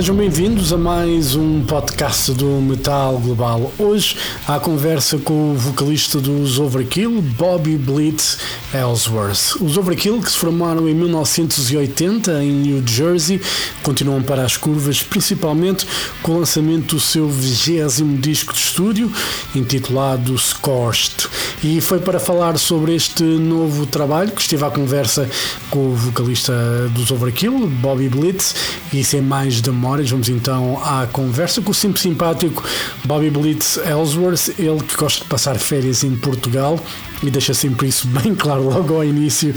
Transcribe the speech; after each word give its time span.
Sejam 0.00 0.16
bem-vindos 0.16 0.49
a 0.72 0.78
mais 0.78 1.34
um 1.34 1.64
podcast 1.64 2.32
do 2.32 2.46
Metal 2.60 3.18
Global. 3.18 3.72
Hoje 3.76 4.16
há 4.46 4.60
conversa 4.60 5.18
com 5.18 5.52
o 5.52 5.54
vocalista 5.54 6.20
dos 6.20 6.60
Overkill, 6.60 7.20
Bobby 7.20 7.76
Blitz 7.76 8.38
Ellsworth. 8.72 9.56
Os 9.60 9.76
Overkill, 9.76 10.20
que 10.20 10.30
se 10.30 10.38
formaram 10.38 10.88
em 10.88 10.94
1980 10.94 12.44
em 12.44 12.52
New 12.52 12.86
Jersey, 12.86 13.40
continuam 13.82 14.22
para 14.22 14.44
as 14.44 14.56
curvas, 14.56 15.02
principalmente 15.02 15.86
com 16.22 16.32
o 16.32 16.38
lançamento 16.40 16.94
do 16.94 17.00
seu 17.00 17.28
vigésimo 17.28 18.18
disco 18.18 18.52
de 18.52 18.60
estúdio, 18.60 19.10
intitulado 19.56 20.36
Scorched. 20.38 21.26
E 21.64 21.80
foi 21.80 21.98
para 21.98 22.20
falar 22.20 22.58
sobre 22.58 22.94
este 22.94 23.24
novo 23.24 23.86
trabalho 23.86 24.30
que 24.30 24.40
estive 24.40 24.64
à 24.64 24.70
conversa 24.70 25.28
com 25.68 25.86
o 25.90 25.94
vocalista 25.96 26.52
dos 26.94 27.10
Overkill, 27.10 27.66
Bobby 27.66 28.08
Blitz, 28.08 28.54
e 28.92 29.02
sem 29.02 29.20
mais 29.20 29.60
demoras, 29.60 30.08
vamos 30.10 30.28
então 30.28 30.59
à 30.84 31.06
conversa 31.06 31.60
com 31.62 31.70
o 31.70 31.74
sempre 31.74 32.00
simpático 32.00 32.62
Bobby 33.04 33.30
Blitz 33.30 33.76
Ellsworth, 33.78 34.48
ele 34.58 34.82
que 34.82 34.96
gosta 34.96 35.22
de 35.24 35.28
passar 35.30 35.58
férias 35.58 36.02
em 36.04 36.14
Portugal 36.16 36.78
e 37.22 37.30
deixa 37.30 37.52
sempre 37.54 37.88
isso 37.88 38.06
bem 38.22 38.34
claro 38.34 38.62
logo 38.68 38.94
ao 38.94 39.04
início 39.04 39.54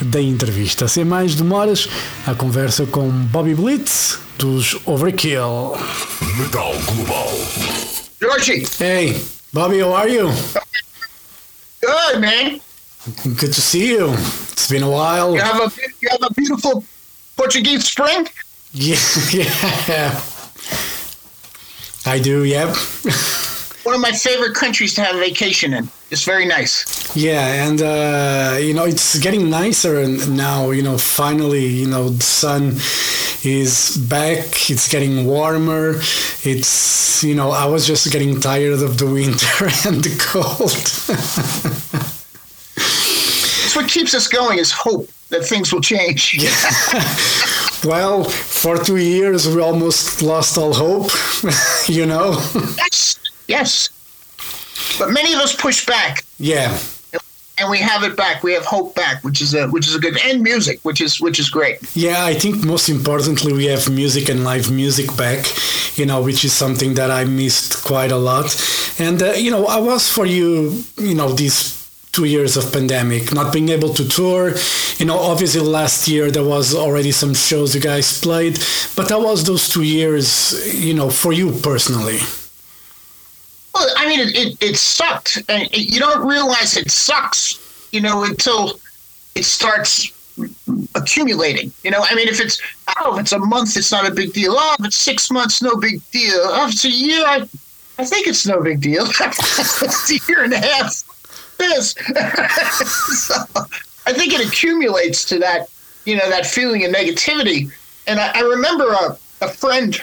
da 0.00 0.20
entrevista. 0.20 0.86
Sem 0.88 1.04
mais 1.04 1.34
demoras, 1.34 1.88
a 2.26 2.34
conversa 2.34 2.86
com 2.86 3.08
Bobby 3.10 3.54
Blitz 3.54 4.18
dos 4.38 4.76
Overkill. 4.86 5.76
Metal 6.38 6.74
Global. 6.86 7.30
Georgie, 8.20 8.66
Hey, 8.80 9.20
Bobby, 9.52 9.80
how 9.80 9.94
are 9.94 10.10
you? 10.12 10.28
good 11.80 12.20
man. 12.20 12.60
Good 13.24 13.52
to 13.54 13.60
see 13.60 13.92
you. 13.94 14.12
It's 14.52 14.68
been 14.68 14.84
a 14.84 14.88
while. 14.88 15.34
You 15.34 15.40
have 15.42 15.60
a 15.60 15.72
you 16.00 16.08
have 16.10 16.22
a 16.22 16.32
beautiful 16.34 16.84
Portuguese 17.36 17.84
spring. 17.84 18.26
Yeah, 18.74 18.96
yeah. 19.30 20.22
I 22.04 22.18
do, 22.18 22.44
yep. 22.44 22.74
One 23.84 23.94
of 23.96 24.00
my 24.00 24.12
favorite 24.12 24.54
countries 24.54 24.94
to 24.94 25.02
have 25.02 25.16
a 25.16 25.18
vacation 25.18 25.72
in. 25.72 25.88
It's 26.10 26.24
very 26.24 26.46
nice. 26.46 27.16
Yeah, 27.16 27.66
and 27.66 27.82
uh, 27.82 28.58
you 28.60 28.74
know 28.74 28.84
it's 28.84 29.18
getting 29.18 29.50
nicer 29.50 29.98
and 29.98 30.36
now. 30.36 30.70
You 30.70 30.82
know, 30.82 30.98
finally, 30.98 31.66
you 31.66 31.88
know 31.88 32.10
the 32.10 32.22
sun 32.22 32.76
is 33.44 33.96
back. 34.08 34.70
It's 34.70 34.88
getting 34.88 35.26
warmer. 35.26 35.96
It's 36.44 37.24
you 37.24 37.34
know 37.34 37.50
I 37.50 37.66
was 37.66 37.86
just 37.86 38.12
getting 38.12 38.40
tired 38.40 38.82
of 38.82 38.98
the 38.98 39.06
winter 39.06 39.64
and 39.88 40.04
the 40.04 40.14
cold. 40.20 40.72
It's 43.64 43.76
what 43.76 43.88
keeps 43.88 44.14
us 44.14 44.28
going 44.28 44.58
is 44.58 44.70
hope 44.70 45.08
that 45.30 45.44
things 45.44 45.72
will 45.72 45.80
change. 45.80 46.34
well, 47.84 48.24
for 48.24 48.76
two 48.76 48.96
years 48.96 49.48
we 49.48 49.60
almost 49.60 50.22
lost 50.22 50.58
all 50.58 50.74
hope. 50.74 51.10
you 51.86 52.06
know. 52.06 52.32
Yes, 52.76 53.18
yes. 53.48 53.88
But 54.98 55.10
many 55.10 55.32
of 55.32 55.40
us 55.40 55.54
push 55.54 55.86
back, 55.86 56.24
yeah. 56.38 56.78
and 57.58 57.70
we 57.70 57.78
have 57.78 58.02
it 58.02 58.16
back. 58.16 58.42
We 58.42 58.52
have 58.52 58.64
hope 58.64 58.94
back, 58.94 59.22
which 59.24 59.40
is 59.40 59.54
a 59.54 59.68
which 59.68 59.86
is 59.88 59.94
a 59.94 60.00
good 60.00 60.18
and 60.24 60.42
music, 60.42 60.80
which 60.82 61.00
is 61.00 61.20
which 61.20 61.38
is 61.38 61.48
great. 61.48 61.78
Yeah, 61.94 62.24
I 62.24 62.34
think 62.34 62.64
most 62.64 62.88
importantly, 62.88 63.52
we 63.52 63.66
have 63.66 63.88
music 63.90 64.28
and 64.28 64.44
live 64.44 64.70
music 64.70 65.14
back, 65.16 65.46
you 65.96 66.06
know, 66.06 66.22
which 66.22 66.44
is 66.44 66.52
something 66.52 66.94
that 66.94 67.10
I 67.10 67.24
missed 67.24 67.84
quite 67.84 68.12
a 68.12 68.16
lot. 68.16 68.54
And, 68.98 69.22
uh, 69.22 69.32
you 69.32 69.50
know, 69.50 69.66
I 69.66 69.78
was 69.78 70.08
for 70.08 70.26
you, 70.26 70.84
you 70.98 71.14
know, 71.14 71.32
these 71.32 71.81
two 72.12 72.24
years 72.24 72.56
of 72.56 72.70
pandemic, 72.72 73.32
not 73.32 73.52
being 73.52 73.70
able 73.70 73.92
to 73.94 74.06
tour. 74.06 74.54
You 74.98 75.06
know, 75.06 75.18
obviously 75.18 75.62
last 75.62 76.06
year 76.06 76.30
there 76.30 76.44
was 76.44 76.74
already 76.74 77.10
some 77.10 77.34
shows 77.34 77.74
you 77.74 77.80
guys 77.80 78.20
played, 78.20 78.58
but 78.94 79.08
that 79.08 79.20
was 79.20 79.44
those 79.44 79.68
two 79.68 79.82
years, 79.82 80.28
you 80.78 80.94
know, 80.94 81.10
for 81.10 81.32
you 81.32 81.52
personally. 81.62 82.18
Well, 83.74 83.88
I 83.96 84.06
mean, 84.06 84.20
it, 84.20 84.36
it, 84.36 84.62
it 84.62 84.76
sucked, 84.76 85.42
and 85.48 85.62
it, 85.62 85.90
you 85.92 85.98
don't 85.98 86.26
realize 86.26 86.76
it 86.76 86.90
sucks, 86.90 87.88
you 87.90 88.02
know, 88.02 88.24
until 88.24 88.78
it 89.34 89.44
starts 89.44 90.12
accumulating. 90.94 91.72
You 91.82 91.90
know, 91.90 92.04
I 92.08 92.14
mean, 92.14 92.28
if 92.28 92.40
it's 92.40 92.60
oh, 93.00 93.14
if 93.14 93.22
it's 93.22 93.32
a 93.32 93.38
month, 93.38 93.76
it's 93.76 93.90
not 93.90 94.06
a 94.06 94.14
big 94.14 94.34
deal. 94.34 94.54
Oh, 94.54 94.76
if 94.78 94.86
it's 94.86 94.96
six 94.96 95.30
months, 95.30 95.62
no 95.62 95.76
big 95.76 96.02
deal. 96.10 96.36
Oh, 96.36 96.66
if 96.66 96.74
it's 96.74 96.84
a 96.84 96.90
year, 96.90 97.24
I, 97.26 97.48
I 97.98 98.04
think 98.04 98.26
it's 98.26 98.46
no 98.46 98.60
big 98.60 98.82
deal. 98.82 99.06
it's 99.20 100.10
a 100.10 100.30
year 100.30 100.44
and 100.44 100.52
a 100.52 100.58
half. 100.58 101.02
This, 101.58 101.90
so, 103.26 103.34
I 104.06 104.12
think 104.12 104.32
it 104.34 104.46
accumulates 104.46 105.24
to 105.26 105.38
that, 105.38 105.68
you 106.04 106.16
know, 106.16 106.28
that 106.28 106.46
feeling 106.46 106.84
of 106.84 106.92
negativity. 106.92 107.70
And 108.06 108.18
I, 108.18 108.38
I 108.38 108.40
remember 108.40 108.92
a, 108.92 109.18
a 109.40 109.48
friend, 109.48 110.00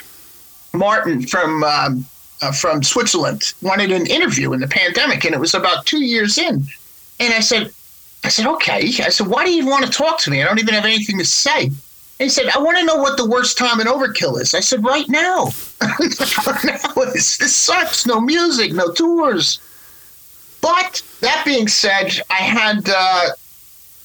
Martin 0.73 1.25
from. 1.25 1.63
Um, 1.63 2.05
uh, 2.41 2.53
from 2.53 2.81
Switzerland 2.81 3.53
wanted 3.61 3.91
an 3.91 4.05
interview 4.07 4.53
in 4.53 4.61
the 4.61 4.67
pandemic, 4.67 5.25
and 5.25 5.35
it 5.35 5.39
was 5.39 5.53
about 5.53 5.85
two 5.85 6.01
years 6.01 6.37
in. 6.37 6.65
And 7.19 7.33
I 7.33 7.41
said, 7.41 7.73
I 8.23 8.29
said, 8.29 8.47
okay. 8.47 8.87
I 9.03 9.09
said, 9.09 9.27
why 9.27 9.45
do 9.45 9.51
you 9.51 9.65
want 9.65 9.85
to 9.85 9.91
talk 9.91 10.19
to 10.19 10.31
me? 10.31 10.41
I 10.41 10.45
don't 10.45 10.59
even 10.59 10.73
have 10.73 10.85
anything 10.85 11.17
to 11.19 11.25
say. 11.25 11.71
He 12.17 12.27
said, 12.27 12.47
I 12.53 12.59
want 12.59 12.77
to 12.77 12.85
know 12.85 12.97
what 12.97 13.15
the 13.15 13.25
worst 13.25 13.57
time 13.57 13.79
in 13.79 13.87
Overkill 13.87 14.39
is. 14.41 14.53
I 14.53 14.59
said, 14.59 14.83
right 14.83 15.07
now. 15.07 15.45
right 15.81 16.65
now, 16.65 16.93
this 17.13 17.55
sucks. 17.55 18.05
No 18.05 18.19
music, 18.19 18.73
no 18.73 18.91
tours. 18.91 19.59
But 20.61 21.01
that 21.21 21.43
being 21.45 21.67
said, 21.67 22.19
I 22.29 22.35
had 22.35 22.89
uh, 22.89 23.29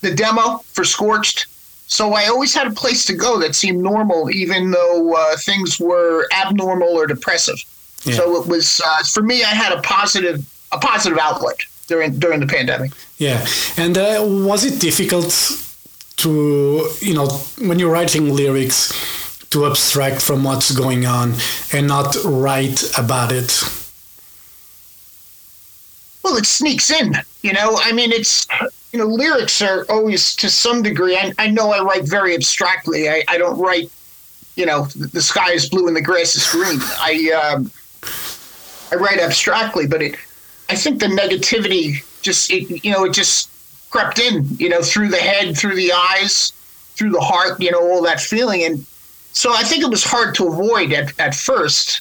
the 0.01 0.15
demo 0.15 0.59
for 0.73 0.85
Scorched. 0.85 1.47
So 1.87 2.15
I 2.15 2.27
always 2.27 2.55
had 2.55 2.67
a 2.67 2.71
place 2.71 3.05
to 3.07 3.15
go 3.15 3.39
that 3.41 3.55
seemed 3.55 3.83
normal, 3.83 4.31
even 4.31 4.71
though 4.71 5.15
uh, 5.15 5.37
things 5.37 5.79
were 5.79 6.27
abnormal 6.33 6.89
or 6.89 7.07
depressive. 7.07 7.63
Yeah. 8.05 8.15
So 8.15 8.41
it 8.41 8.49
was 8.49 8.81
uh, 8.85 9.03
for 9.05 9.23
me. 9.23 9.43
I 9.43 9.49
had 9.49 9.73
a 9.73 9.81
positive 9.83 10.45
a 10.73 10.79
positive 10.79 11.19
outlet 11.19 11.59
during 11.87 12.19
during 12.19 12.41
the 12.41 12.47
pandemic. 12.47 12.93
Yeah, 13.19 13.47
and 13.77 13.97
uh, 13.97 14.21
was 14.23 14.65
it 14.65 14.81
difficult 14.81 15.31
to 16.17 16.89
you 17.01 17.15
know 17.15 17.27
when 17.69 17.79
you're 17.79 17.93
writing 17.93 18.35
lyrics 18.35 18.93
to 19.51 19.67
abstract 19.67 20.21
from 20.21 20.43
what's 20.45 20.71
going 20.73 21.07
on 21.07 21.35
and 21.73 21.87
not 21.87 22.17
write 22.25 22.83
about 22.99 23.33
it? 23.33 23.51
Well, 26.25 26.37
it 26.37 26.47
sneaks 26.47 26.91
in. 26.91 27.15
You 27.43 27.53
know, 27.53 27.79
I 27.83 27.93
mean, 27.93 28.11
it's 28.11 28.47
you 28.93 28.99
know, 28.99 29.07
lyrics 29.07 29.61
are 29.61 29.85
always 29.91 30.35
to 30.37 30.49
some 30.49 30.83
degree. 30.83 31.17
I, 31.17 31.33
I 31.39 31.49
know 31.49 31.71
I 31.71 31.83
write 31.83 32.09
very 32.09 32.35
abstractly. 32.35 33.11
I, 33.11 33.23
I 33.29 33.37
don't 33.37 33.59
write, 33.59 33.91
you 34.57 34.65
know, 34.65 34.85
the 34.87 35.21
sky 35.21 35.51
is 35.51 35.69
blue 35.69 35.87
and 35.87 35.95
the 35.95 36.01
grass 36.01 36.35
is 36.35 36.49
green. 36.51 36.79
I 36.99 37.53
um, 37.55 37.71
I 38.91 38.97
write 38.97 39.21
abstractly, 39.21 39.87
but 39.87 40.01
it. 40.01 40.17
I 40.71 40.77
think 40.77 40.99
the 40.99 41.07
negativity 41.07 42.03
just 42.23 42.51
it, 42.51 42.83
you 42.83 42.91
know 42.91 43.05
it 43.05 43.13
just 43.13 43.51
crept 43.91 44.19
in. 44.19 44.47
You 44.57 44.71
know, 44.71 44.81
through 44.81 45.09
the 45.09 45.19
head, 45.19 45.59
through 45.59 45.77
the 45.77 45.93
eyes, 45.93 46.53
through 46.95 47.11
the 47.11 47.21
heart. 47.21 47.61
You 47.61 47.71
know, 47.71 47.83
all 47.83 48.03
that 48.05 48.21
feeling, 48.21 48.63
and 48.65 48.87
so 49.33 49.53
I 49.53 49.63
think 49.63 49.85
it 49.85 49.91
was 49.91 50.05
hard 50.05 50.35
to 50.37 50.49
avoid 50.49 50.91
at 50.93 51.19
at 51.21 51.35
first. 51.35 52.01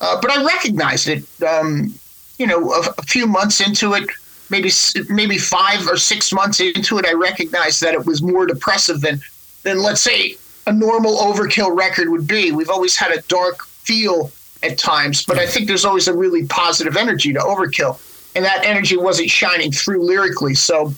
Uh, 0.00 0.20
but 0.20 0.30
I 0.30 0.44
recognized 0.44 1.08
it. 1.08 1.24
Um, 1.42 1.94
you 2.38 2.46
know, 2.46 2.72
a, 2.72 2.94
a 2.98 3.02
few 3.02 3.26
months 3.26 3.60
into 3.60 3.94
it, 3.94 4.08
maybe 4.50 4.70
maybe 5.08 5.38
five 5.38 5.86
or 5.88 5.96
six 5.96 6.32
months 6.32 6.60
into 6.60 6.98
it, 6.98 7.06
I 7.06 7.12
recognized 7.12 7.80
that 7.82 7.94
it 7.94 8.04
was 8.04 8.22
more 8.22 8.46
depressive 8.46 9.00
than 9.00 9.20
than 9.62 9.78
let's 9.78 10.00
say 10.00 10.36
a 10.66 10.72
normal 10.72 11.16
overkill 11.18 11.76
record 11.76 12.08
would 12.10 12.26
be. 12.26 12.52
We've 12.52 12.70
always 12.70 12.96
had 12.96 13.10
a 13.12 13.20
dark 13.22 13.64
feel 13.64 14.30
at 14.62 14.78
times, 14.78 15.24
but 15.24 15.38
I 15.38 15.46
think 15.46 15.66
there's 15.66 15.84
always 15.84 16.08
a 16.08 16.16
really 16.16 16.46
positive 16.46 16.96
energy 16.96 17.32
to 17.32 17.40
overkill, 17.40 17.98
and 18.34 18.44
that 18.44 18.64
energy 18.64 18.96
wasn't 18.96 19.30
shining 19.30 19.72
through 19.72 20.04
lyrically. 20.04 20.54
So 20.54 20.92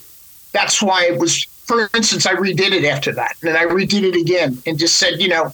that's 0.52 0.82
why 0.82 1.06
it 1.06 1.18
was. 1.18 1.44
For 1.66 1.90
instance, 1.94 2.26
I 2.26 2.34
redid 2.34 2.70
it 2.70 2.84
after 2.84 3.12
that, 3.14 3.34
and 3.42 3.56
I 3.56 3.64
redid 3.64 4.04
it 4.04 4.14
again, 4.14 4.62
and 4.66 4.78
just 4.78 4.98
said, 4.98 5.20
you 5.20 5.26
know, 5.26 5.52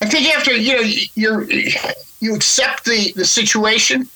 I 0.00 0.06
think 0.06 0.28
after 0.36 0.52
you 0.52 0.74
know 0.74 0.88
you're 1.14 1.50
you 2.20 2.34
accept 2.34 2.84
the 2.84 3.12
the 3.16 3.24
situation, 3.24 4.08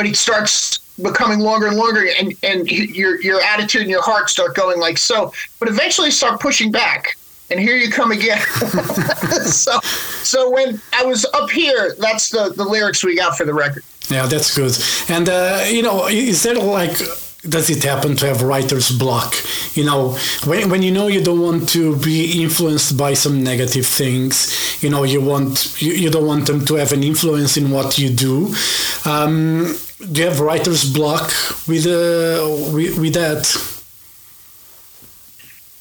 but 0.00 0.06
it 0.06 0.16
starts 0.16 0.78
becoming 0.96 1.40
longer 1.40 1.66
and 1.66 1.76
longer, 1.76 2.08
and 2.18 2.32
and 2.42 2.70
your 2.70 3.20
your 3.20 3.38
attitude 3.42 3.82
and 3.82 3.90
your 3.90 4.00
heart 4.00 4.30
start 4.30 4.54
going 4.54 4.80
like 4.80 4.96
so. 4.96 5.30
But 5.58 5.68
eventually, 5.68 6.10
start 6.10 6.40
pushing 6.40 6.72
back, 6.72 7.18
and 7.50 7.60
here 7.60 7.76
you 7.76 7.90
come 7.90 8.10
again. 8.10 8.40
so 9.44 9.78
so 9.82 10.48
when 10.48 10.80
I 10.94 11.04
was 11.04 11.26
up 11.34 11.50
here, 11.50 11.94
that's 11.98 12.30
the 12.30 12.54
the 12.56 12.64
lyrics 12.64 13.04
we 13.04 13.14
got 13.14 13.36
for 13.36 13.44
the 13.44 13.52
record. 13.52 13.84
Yeah, 14.08 14.24
that's 14.24 14.56
good. 14.56 14.74
And 15.14 15.28
uh, 15.28 15.66
you 15.68 15.82
know, 15.82 16.06
is 16.06 16.44
there 16.44 16.54
like 16.54 16.96
does 17.42 17.68
it 17.68 17.82
happen 17.82 18.16
to 18.16 18.26
have 18.26 18.40
writer's 18.40 18.90
block? 18.90 19.34
You 19.74 19.84
know, 19.84 20.16
when, 20.46 20.70
when 20.70 20.82
you 20.82 20.92
know 20.92 21.08
you 21.08 21.22
don't 21.22 21.40
want 21.40 21.68
to 21.70 21.96
be 21.96 22.42
influenced 22.42 22.96
by 22.96 23.12
some 23.12 23.42
negative 23.42 23.86
things, 23.86 24.82
you 24.82 24.88
know, 24.88 25.04
you 25.04 25.20
want 25.20 25.80
you, 25.82 25.92
you 25.92 26.08
don't 26.08 26.26
want 26.26 26.46
them 26.46 26.64
to 26.64 26.76
have 26.76 26.92
an 26.92 27.02
influence 27.02 27.58
in 27.58 27.70
what 27.70 27.98
you 27.98 28.08
do. 28.08 28.54
Um, 29.04 29.76
do 30.12 30.20
you 30.20 30.28
have 30.28 30.40
writer's 30.40 30.90
block 30.92 31.30
with 31.68 31.86
uh, 31.86 32.72
with, 32.72 32.98
with 32.98 33.14
that? 33.14 33.44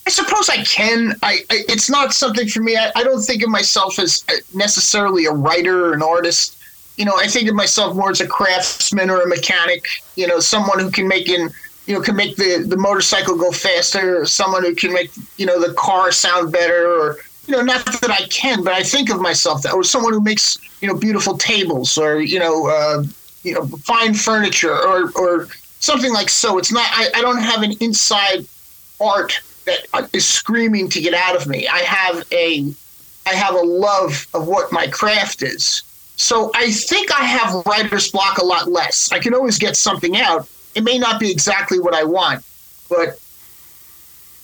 I 0.06 0.10
suppose 0.10 0.50
I 0.50 0.64
can. 0.64 1.16
I, 1.24 1.40
I 1.50 1.64
it's 1.70 1.90
not 1.90 2.14
something 2.14 2.48
for 2.48 2.62
me. 2.62 2.76
I, 2.76 2.92
I 2.96 3.04
don't 3.04 3.22
think 3.22 3.44
of 3.44 3.50
myself 3.50 4.00
as 4.00 4.24
uh, 4.30 4.34
necessarily 4.54 5.26
a 5.26 5.32
writer 5.32 5.88
or 5.88 5.94
an 5.94 6.02
artist. 6.02 6.58
You 6.98 7.06
know, 7.06 7.16
I 7.16 7.28
think 7.28 7.48
of 7.48 7.56
myself 7.56 7.96
more 7.96 8.10
as 8.12 8.20
a 8.20 8.28
craftsman 8.28 9.10
or 9.10 9.22
a 9.22 9.28
mechanic. 9.28 9.88
You 10.16 10.28
know, 10.28 10.40
someone 10.40 10.80
who 10.80 10.92
can 10.92 11.08
make 11.08 11.30
in 11.30 11.50
you 11.86 11.94
know 11.94 12.02
can 12.02 12.16
make 12.16 12.36
the 12.36 12.66
the 12.68 12.78
motorcycle 12.78 13.38
go 13.38 13.52
faster, 13.52 14.22
or 14.22 14.26
someone 14.26 14.64
who 14.64 14.76
can 14.76 14.92
make 14.92 15.12
you 15.38 15.46
know 15.46 15.60
the 15.66 15.74
car 15.76 16.12
sound 16.12 16.52
better, 16.52 16.92
or 16.92 17.18
you 17.50 17.56
know, 17.56 17.64
not 17.64 17.84
that 17.86 18.12
I 18.12 18.28
can, 18.28 18.64
but 18.64 18.74
I 18.74 18.84
think 18.84 19.10
of 19.10 19.20
myself 19.20 19.64
that, 19.64 19.74
or 19.74 19.84
someone 19.84 20.14
who 20.14 20.22
makes 20.22 20.58
you 20.82 20.88
know 20.88 20.94
beautiful 20.94 21.38
tables, 21.38 21.98
or 21.98 22.22
you 22.22 22.38
know, 22.38 22.68
uh, 22.68 23.04
you 23.44 23.54
know, 23.54 23.66
fine 23.66 24.14
furniture, 24.14 24.76
or 24.76 25.12
or 25.16 25.48
something 25.80 26.14
like 26.14 26.30
so. 26.30 26.58
It's 26.58 26.72
not. 26.72 26.88
I, 26.92 27.10
I 27.16 27.22
don't 27.22 27.42
have 27.42 27.64
an 27.64 27.74
inside 27.80 28.46
art 29.00 29.40
that 29.66 29.86
uh, 29.94 30.08
is 30.14 30.28
screaming 30.28 30.90
to 30.90 31.02
get 31.02 31.14
out 31.14 31.36
of 31.36 31.48
me. 31.48 31.68
I 31.68 31.80
have 31.80 32.26
a 32.32 32.74
I 33.26 33.34
have 33.34 33.56
a 33.56 33.62
love 33.62 34.28
of 34.34 34.48
what 34.48 34.72
my 34.72 34.88
craft 34.88 35.44
is. 35.44 35.84
So 36.16 36.52
I 36.54 36.72
think 36.72 37.12
I 37.12 37.24
have 37.24 37.66
writer's 37.66 38.12
block 38.12 38.40
a 38.40 38.44
lot 38.44 38.70
less. 38.70 39.12
I 39.12 39.20
can 39.20 39.34
always 39.34 39.58
get 39.58 39.78
something 39.78 40.18
out. 40.18 40.50
It 40.76 40.84
may 40.84 40.98
not 40.98 41.20
be 41.20 41.32
exactly 41.32 41.80
what 41.80 41.94
I 41.94 42.04
want, 42.04 42.44
but 42.90 43.20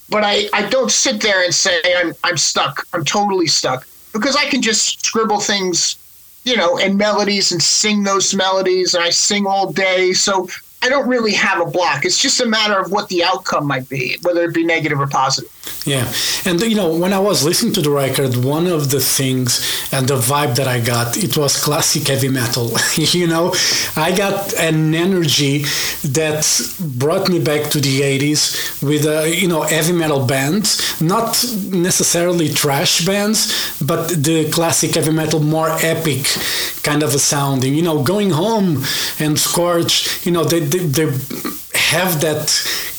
but 0.10 0.24
I, 0.24 0.48
I 0.54 0.70
don't 0.70 0.92
sit 0.92 1.22
there 1.22 1.44
and 1.44 1.54
say 1.54 1.82
I'm 1.98 2.14
I'm 2.24 2.38
stuck. 2.38 2.88
I'm 2.94 3.04
totally 3.04 3.48
stuck. 3.48 3.88
Because 4.14 4.36
I 4.38 4.46
can 4.46 4.62
just 4.62 5.06
scribble 5.06 5.42
things, 5.42 5.98
you 6.46 6.56
know, 6.56 6.78
and 6.78 6.98
melodies 6.98 7.52
and 7.52 7.62
sing 7.62 8.04
those 8.04 8.34
melodies 8.34 8.94
and 8.94 9.04
I 9.04 9.10
sing 9.10 9.46
all 9.46 9.74
day. 9.74 10.14
So 10.14 10.48
I 10.82 10.90
don't 10.90 11.08
really 11.08 11.34
have 11.34 11.60
a 11.60 11.70
block. 11.70 12.06
It's 12.06 12.22
just 12.22 12.40
a 12.40 12.46
matter 12.46 12.80
of 12.80 12.92
what 12.92 13.10
the 13.10 13.24
outcome 13.24 13.66
might 13.66 13.90
be, 13.90 14.18
whether 14.22 14.44
it 14.44 14.54
be 14.54 14.64
negative 14.64 15.00
or 15.00 15.08
positive. 15.08 15.52
Yeah. 15.86 16.12
And, 16.46 16.60
you 16.62 16.76
know, 16.76 16.96
when 16.96 17.14
I 17.14 17.20
was 17.20 17.46
listening 17.46 17.74
to 17.74 17.82
the 17.82 17.92
record, 17.92 18.44
one 18.44 18.66
of 18.66 18.90
the 18.90 19.00
things 19.00 19.88
and 19.92 20.08
the 20.08 20.16
vibe 20.16 20.56
that 20.56 20.68
I 20.68 20.80
got, 20.80 21.16
it 21.16 21.38
was 21.38 21.64
classic 21.64 22.08
heavy 22.08 22.28
metal. 22.28 22.72
you 22.96 23.28
know, 23.28 23.54
I 23.96 24.16
got 24.16 24.54
an 24.56 24.96
energy 24.96 25.60
that 26.04 26.44
brought 26.98 27.30
me 27.30 27.40
back 27.40 27.70
to 27.72 27.80
the 27.80 28.02
80s 28.02 28.82
with, 28.82 29.06
uh, 29.06 29.24
you 29.24 29.48
know, 29.48 29.62
heavy 29.62 29.94
metal 29.94 30.26
bands, 30.26 31.00
not 31.00 31.44
necessarily 31.70 32.48
thrash 32.48 33.06
bands, 33.06 33.80
but 33.80 34.08
the 34.10 34.50
classic 34.50 34.96
heavy 34.96 35.12
metal, 35.12 35.40
more 35.40 35.70
epic 35.70 36.26
kind 36.82 37.04
of 37.04 37.14
a 37.14 37.20
sounding. 37.20 37.76
You 37.76 37.84
know, 37.84 38.02
going 38.02 38.32
home 38.32 38.84
and 39.20 39.38
Scorch, 39.38 40.26
you 40.26 40.32
know, 40.32 40.44
they, 40.44 40.62
they, 40.62 40.80
they 40.80 41.06
have 41.76 42.22
that 42.22 42.48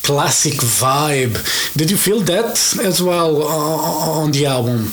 classic 0.02 0.55
vibe. 0.55 1.34
Did 1.76 1.90
you 1.90 1.96
feel 1.96 2.20
that 2.20 2.76
as 2.82 3.02
well 3.02 3.43
uh, 3.43 4.20
on 4.23 4.32
the 4.32 4.46
album? 4.46 4.93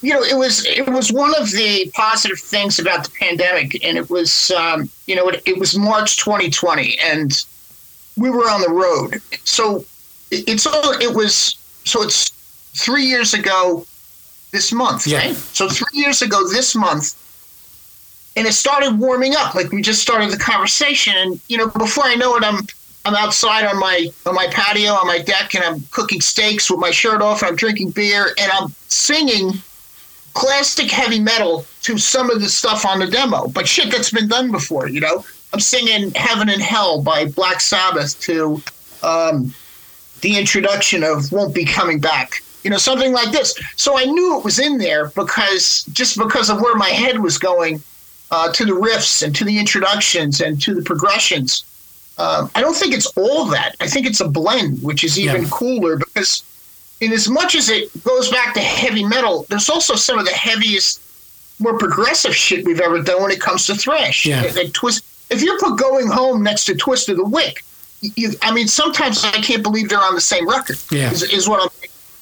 You 0.00 0.14
know, 0.14 0.22
it 0.22 0.36
was 0.36 0.64
it 0.64 0.88
was 0.88 1.12
one 1.12 1.34
of 1.34 1.50
the 1.50 1.90
positive 1.94 2.38
things 2.38 2.78
about 2.78 3.04
the 3.04 3.10
pandemic, 3.18 3.84
and 3.84 3.98
it 3.98 4.08
was 4.08 4.52
um, 4.52 4.88
you 5.06 5.16
know 5.16 5.28
it, 5.28 5.42
it 5.44 5.58
was 5.58 5.76
March 5.76 6.18
2020, 6.18 6.96
and 7.02 7.44
we 8.16 8.30
were 8.30 8.48
on 8.48 8.60
the 8.60 8.70
road. 8.70 9.20
So 9.44 9.84
it's 10.30 10.66
all 10.66 10.92
it 10.92 11.14
was. 11.14 11.56
So 11.84 12.02
it's 12.02 12.30
three 12.74 13.06
years 13.06 13.34
ago 13.34 13.84
this 14.52 14.72
month, 14.72 15.06
yeah. 15.06 15.18
right? 15.18 15.34
So 15.34 15.68
three 15.68 15.98
years 15.98 16.22
ago 16.22 16.48
this 16.48 16.74
month, 16.74 17.14
and 18.38 18.46
it 18.46 18.52
started 18.52 18.98
warming 18.98 19.34
up. 19.36 19.54
Like 19.54 19.72
we 19.72 19.82
just 19.82 20.00
started 20.00 20.30
the 20.30 20.38
conversation, 20.38 21.14
and 21.16 21.40
you 21.48 21.58
know, 21.58 21.68
before 21.68 22.04
I 22.04 22.14
know 22.14 22.36
it, 22.36 22.44
I'm 22.44 22.60
I'm 23.04 23.14
outside 23.14 23.64
on 23.66 23.78
my 23.78 24.08
on 24.26 24.34
my 24.34 24.46
patio 24.52 24.92
on 24.92 25.06
my 25.06 25.18
deck, 25.18 25.54
and 25.54 25.64
I'm 25.64 25.80
cooking 25.90 26.20
steaks 26.20 26.70
with 26.70 26.78
my 26.78 26.92
shirt 26.92 27.20
off, 27.20 27.42
and 27.42 27.50
I'm 27.50 27.56
drinking 27.56 27.90
beer, 27.90 28.28
and 28.38 28.52
I'm 28.52 28.68
singing 28.86 29.54
classic 30.34 30.88
heavy 30.88 31.18
metal 31.18 31.66
to 31.82 31.98
some 31.98 32.30
of 32.30 32.40
the 32.40 32.48
stuff 32.48 32.86
on 32.86 33.00
the 33.00 33.08
demo, 33.08 33.48
but 33.48 33.66
shit 33.66 33.90
that's 33.90 34.10
been 34.10 34.28
done 34.28 34.52
before. 34.52 34.88
You 34.88 35.00
know, 35.00 35.24
I'm 35.52 35.60
singing 35.60 36.12
"Heaven 36.12 36.48
and 36.48 36.62
Hell" 36.62 37.02
by 37.02 37.24
Black 37.24 37.60
Sabbath 37.60 38.20
to 38.20 38.62
um, 39.02 39.52
the 40.20 40.38
introduction 40.38 41.02
of 41.02 41.32
"Won't 41.32 41.56
Be 41.56 41.64
Coming 41.64 41.98
Back." 41.98 42.40
You 42.62 42.70
know, 42.70 42.76
something 42.76 43.12
like 43.12 43.32
this. 43.32 43.58
So 43.76 43.98
I 43.98 44.04
knew 44.04 44.38
it 44.38 44.44
was 44.44 44.60
in 44.60 44.78
there 44.78 45.08
because 45.10 45.82
just 45.92 46.18
because 46.18 46.50
of 46.50 46.60
where 46.60 46.76
my 46.76 46.90
head 46.90 47.18
was 47.18 47.36
going 47.38 47.82
uh, 48.30 48.52
to 48.52 48.64
the 48.64 48.72
riffs 48.72 49.22
and 49.22 49.34
to 49.36 49.44
the 49.44 49.58
introductions 49.58 50.40
and 50.40 50.60
to 50.62 50.74
the 50.74 50.82
progressions. 50.82 51.64
Um, 52.18 52.50
I 52.54 52.60
don't 52.60 52.74
think 52.74 52.94
it's 52.94 53.06
all 53.16 53.44
that. 53.46 53.76
I 53.80 53.86
think 53.86 54.06
it's 54.06 54.20
a 54.20 54.28
blend, 54.28 54.82
which 54.82 55.04
is 55.04 55.18
even 55.18 55.42
yeah. 55.42 55.48
cooler 55.50 55.96
because, 55.96 56.42
in 57.00 57.12
as 57.12 57.28
much 57.28 57.54
as 57.54 57.70
it 57.70 57.90
goes 58.02 58.30
back 58.30 58.54
to 58.54 58.60
heavy 58.60 59.04
metal, 59.04 59.46
there's 59.48 59.70
also 59.70 59.94
some 59.94 60.18
of 60.18 60.24
the 60.24 60.32
heaviest, 60.32 61.00
more 61.60 61.78
progressive 61.78 62.34
shit 62.34 62.64
we've 62.64 62.80
ever 62.80 63.00
done 63.02 63.22
when 63.22 63.30
it 63.30 63.40
comes 63.40 63.66
to 63.66 63.74
thrash. 63.74 64.26
Yeah. 64.26 64.44
And, 64.44 64.74
twist. 64.74 65.04
If 65.30 65.42
you 65.42 65.56
put 65.60 65.78
"Going 65.78 66.08
Home" 66.08 66.42
next 66.42 66.64
to 66.66 66.74
"Twist 66.74 67.08
of 67.08 67.18
the 67.18 67.24
Wick," 67.24 67.62
you, 68.00 68.32
I 68.42 68.52
mean, 68.52 68.66
sometimes 68.66 69.24
I 69.24 69.40
can't 69.40 69.62
believe 69.62 69.88
they're 69.88 70.02
on 70.02 70.14
the 70.14 70.20
same 70.20 70.48
record. 70.48 70.78
Yeah. 70.90 71.12
Is, 71.12 71.22
is 71.22 71.48
what 71.48 71.62
I'm. 71.62 71.68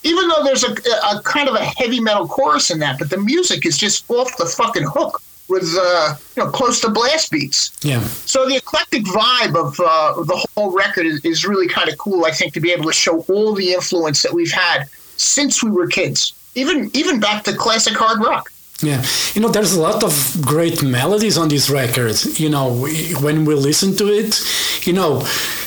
Even 0.03 0.29
though 0.29 0.45
there's 0.45 0.63
a, 0.63 0.73
a 1.11 1.21
kind 1.23 1.49
of 1.49 1.55
a 1.55 1.65
heavy 1.65 2.01
metal 2.01 2.29
chorus 2.29 2.71
in 2.71 2.79
that, 2.81 2.99
but 2.99 3.11
the 3.11 3.19
music 3.19 3.65
is 3.67 3.77
just 3.79 4.09
off 4.11 4.37
the 4.37 4.47
fucking 4.47 4.85
hook 4.85 5.21
with 5.49 5.75
uh, 5.79 6.15
you 6.37 6.45
know 6.45 6.51
close 6.51 6.81
to 6.81 6.91
blast 6.91 7.31
beats. 7.31 7.73
Yeah. 7.83 8.01
So 8.01 8.49
the 8.49 8.57
eclectic 8.57 9.05
vibe 9.05 9.55
of 9.57 9.79
uh, 9.81 10.23
the 10.23 10.47
whole 10.55 10.73
record 10.73 11.07
is, 11.07 11.25
is 11.25 11.47
really 11.47 11.69
kind 11.69 11.89
of 11.89 11.99
cool. 11.99 12.25
I 12.25 12.31
think 12.31 12.55
to 12.55 12.61
be 12.61 12.73
able 12.73 12.85
to 12.85 12.93
show 12.93 13.21
all 13.29 13.55
the 13.55 13.73
influence 13.73 14.23
that 14.23 14.33
we've 14.33 14.53
had 14.53 14.89
since 15.17 15.63
we 15.63 15.71
were 15.71 15.87
kids, 15.87 16.33
even 16.55 16.91
even 16.95 17.21
back 17.21 17.45
to 17.45 17.55
classic 17.55 17.95
hard 17.95 18.21
rock. 18.21 18.51
Yeah, 18.83 19.03
you 19.33 19.41
know, 19.41 19.49
there's 19.49 19.75
a 19.75 19.81
lot 19.81 20.05
of 20.05 20.37
great 20.43 20.83
melodies 20.83 21.39
on 21.39 21.49
this 21.49 21.71
record. 21.71 22.23
You 22.39 22.51
know, 22.51 22.87
when 23.23 23.47
we 23.47 23.55
listen 23.55 23.97
to 23.97 24.09
it, 24.09 24.39
you 24.87 24.93
know, 24.93 25.23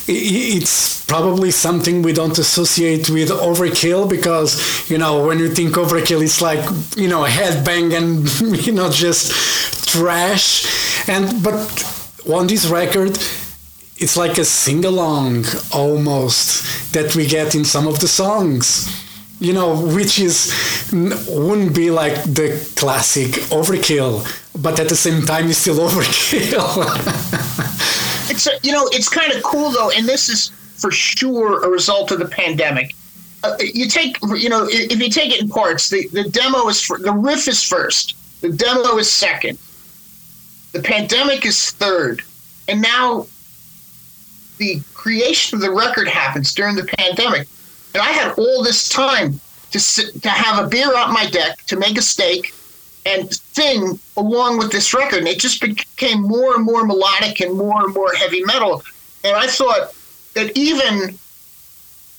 it's 0.07 1.05
probably 1.05 1.49
something 1.49 2.03
we 2.03 2.13
don't 2.13 2.37
associate 2.37 3.09
with 3.09 3.29
overkill 3.29 4.07
because, 4.07 4.87
you 4.91 4.99
know, 4.99 5.25
when 5.25 5.39
you 5.39 5.49
think 5.49 5.73
overkill, 5.73 6.23
it's 6.23 6.39
like, 6.39 6.63
you 6.95 7.07
know, 7.07 7.23
headbang 7.23 7.97
and, 7.97 8.57
you 8.67 8.73
know, 8.73 8.91
just 8.91 9.31
thrash. 9.89 11.09
And, 11.09 11.43
but 11.43 11.57
on 12.31 12.45
this 12.45 12.67
record, 12.67 13.17
it's 13.97 14.17
like 14.17 14.37
a 14.37 14.45
sing 14.45 14.85
along 14.85 15.45
almost 15.73 16.93
that 16.93 17.15
we 17.15 17.25
get 17.25 17.55
in 17.55 17.65
some 17.65 17.87
of 17.87 17.99
the 18.01 18.07
songs 18.07 18.87
you 19.39 19.53
know, 19.53 19.85
which 19.93 20.19
is 20.19 20.51
wouldn't 20.91 21.75
be 21.75 21.91
like 21.91 22.15
the 22.23 22.49
classic 22.75 23.31
overkill, 23.51 24.25
but 24.61 24.79
at 24.79 24.89
the 24.89 24.95
same 24.95 25.25
time, 25.25 25.49
it's 25.49 25.59
still 25.59 25.75
overkill. 25.89 26.85
it's 28.29 28.47
a, 28.47 28.51
you 28.63 28.71
know, 28.71 28.87
it's 28.91 29.09
kind 29.09 29.31
of 29.33 29.43
cool 29.43 29.71
though, 29.71 29.91
and 29.91 30.07
this 30.07 30.29
is 30.29 30.49
for 30.81 30.91
sure 30.91 31.63
a 31.63 31.69
result 31.69 32.11
of 32.11 32.19
the 32.19 32.27
pandemic. 32.27 32.95
Uh, 33.43 33.55
you 33.59 33.87
take, 33.87 34.17
you 34.35 34.49
know, 34.49 34.67
if 34.69 34.99
you 34.99 35.09
take 35.09 35.33
it 35.33 35.41
in 35.41 35.49
parts, 35.49 35.89
the, 35.89 36.07
the 36.09 36.23
demo 36.23 36.67
is 36.67 36.81
for, 36.81 36.97
the 36.99 37.11
riff 37.11 37.47
is 37.47 37.63
first, 37.63 38.15
the 38.41 38.49
demo 38.49 38.97
is 38.97 39.09
second, 39.09 39.57
the 40.73 40.81
pandemic 40.81 41.45
is 41.45 41.71
third, 41.71 42.21
and 42.67 42.81
now 42.81 43.25
the 44.57 44.81
creation 44.93 45.55
of 45.55 45.61
the 45.61 45.71
record 45.71 46.07
happens 46.07 46.53
during 46.53 46.75
the 46.75 46.83
pandemic 46.97 47.47
and 47.93 48.03
I 48.03 48.11
had 48.11 48.37
all 48.37 48.63
this 48.63 48.89
time 48.89 49.39
to 49.71 49.79
to 50.19 50.29
have 50.29 50.63
a 50.63 50.67
beer 50.67 50.95
on 50.97 51.13
my 51.13 51.29
deck, 51.29 51.65
to 51.67 51.75
make 51.77 51.97
a 51.97 52.01
steak, 52.01 52.53
and 53.05 53.33
sing 53.33 53.99
along 54.17 54.57
with 54.57 54.71
this 54.71 54.93
record. 54.93 55.19
And 55.19 55.27
it 55.27 55.39
just 55.39 55.61
became 55.61 56.21
more 56.21 56.55
and 56.55 56.65
more 56.65 56.85
melodic 56.85 57.39
and 57.41 57.57
more 57.57 57.83
and 57.85 57.93
more 57.93 58.13
heavy 58.13 58.43
metal. 58.43 58.83
And 59.23 59.35
I 59.35 59.47
thought 59.47 59.93
that 60.35 60.57
even 60.57 61.17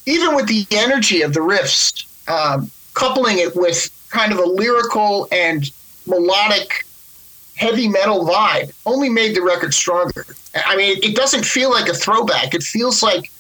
even 0.07 0.35
with 0.35 0.49
the 0.49 0.67
energy 0.71 1.23
of 1.23 1.35
the 1.35 1.41
riffs, 1.41 2.07
um, 2.29 2.71
coupling 2.95 3.39
it 3.39 3.55
with 3.55 3.91
kind 4.11 4.33
of 4.33 4.39
a 4.39 4.45
lyrical 4.45 5.29
and 5.31 5.71
melodic 6.07 6.85
heavy 7.57 7.89
metal 7.89 8.25
vibe, 8.25 8.73
only 8.87 9.09
made 9.09 9.37
the 9.37 9.43
record 9.43 9.75
stronger. 9.75 10.25
I 10.55 10.77
mean, 10.77 10.99
it 11.03 11.15
doesn't 11.15 11.45
feel 11.45 11.71
like 11.71 11.89
a 11.89 11.95
throwback. 11.95 12.55
It 12.55 12.63
feels 12.63 13.03
like 13.03 13.31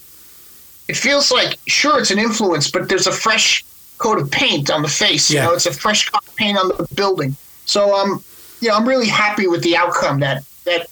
it 0.88 0.96
feels 0.96 1.30
like 1.30 1.58
sure 1.66 1.98
it's 2.00 2.10
an 2.10 2.18
influence, 2.18 2.70
but 2.70 2.88
there's 2.88 3.06
a 3.06 3.12
fresh 3.12 3.64
coat 4.00 4.18
of 4.18 4.30
paint 4.30 4.70
on 4.70 4.82
the 4.82 4.88
face. 4.88 5.30
Yeah. 5.30 5.42
You 5.42 5.48
know, 5.48 5.54
it's 5.54 5.66
a 5.66 5.72
fresh 5.72 6.08
coat 6.08 6.26
of 6.26 6.36
paint 6.36 6.58
on 6.58 6.68
the 6.68 6.88
building. 6.94 7.36
So 7.66 7.94
um, 7.94 8.24
you 8.60 8.68
know, 8.68 8.74
I'm 8.76 8.88
really 8.88 9.08
happy 9.08 9.46
with 9.46 9.62
the 9.62 9.76
outcome. 9.76 10.20
That 10.20 10.44
that 10.64 10.86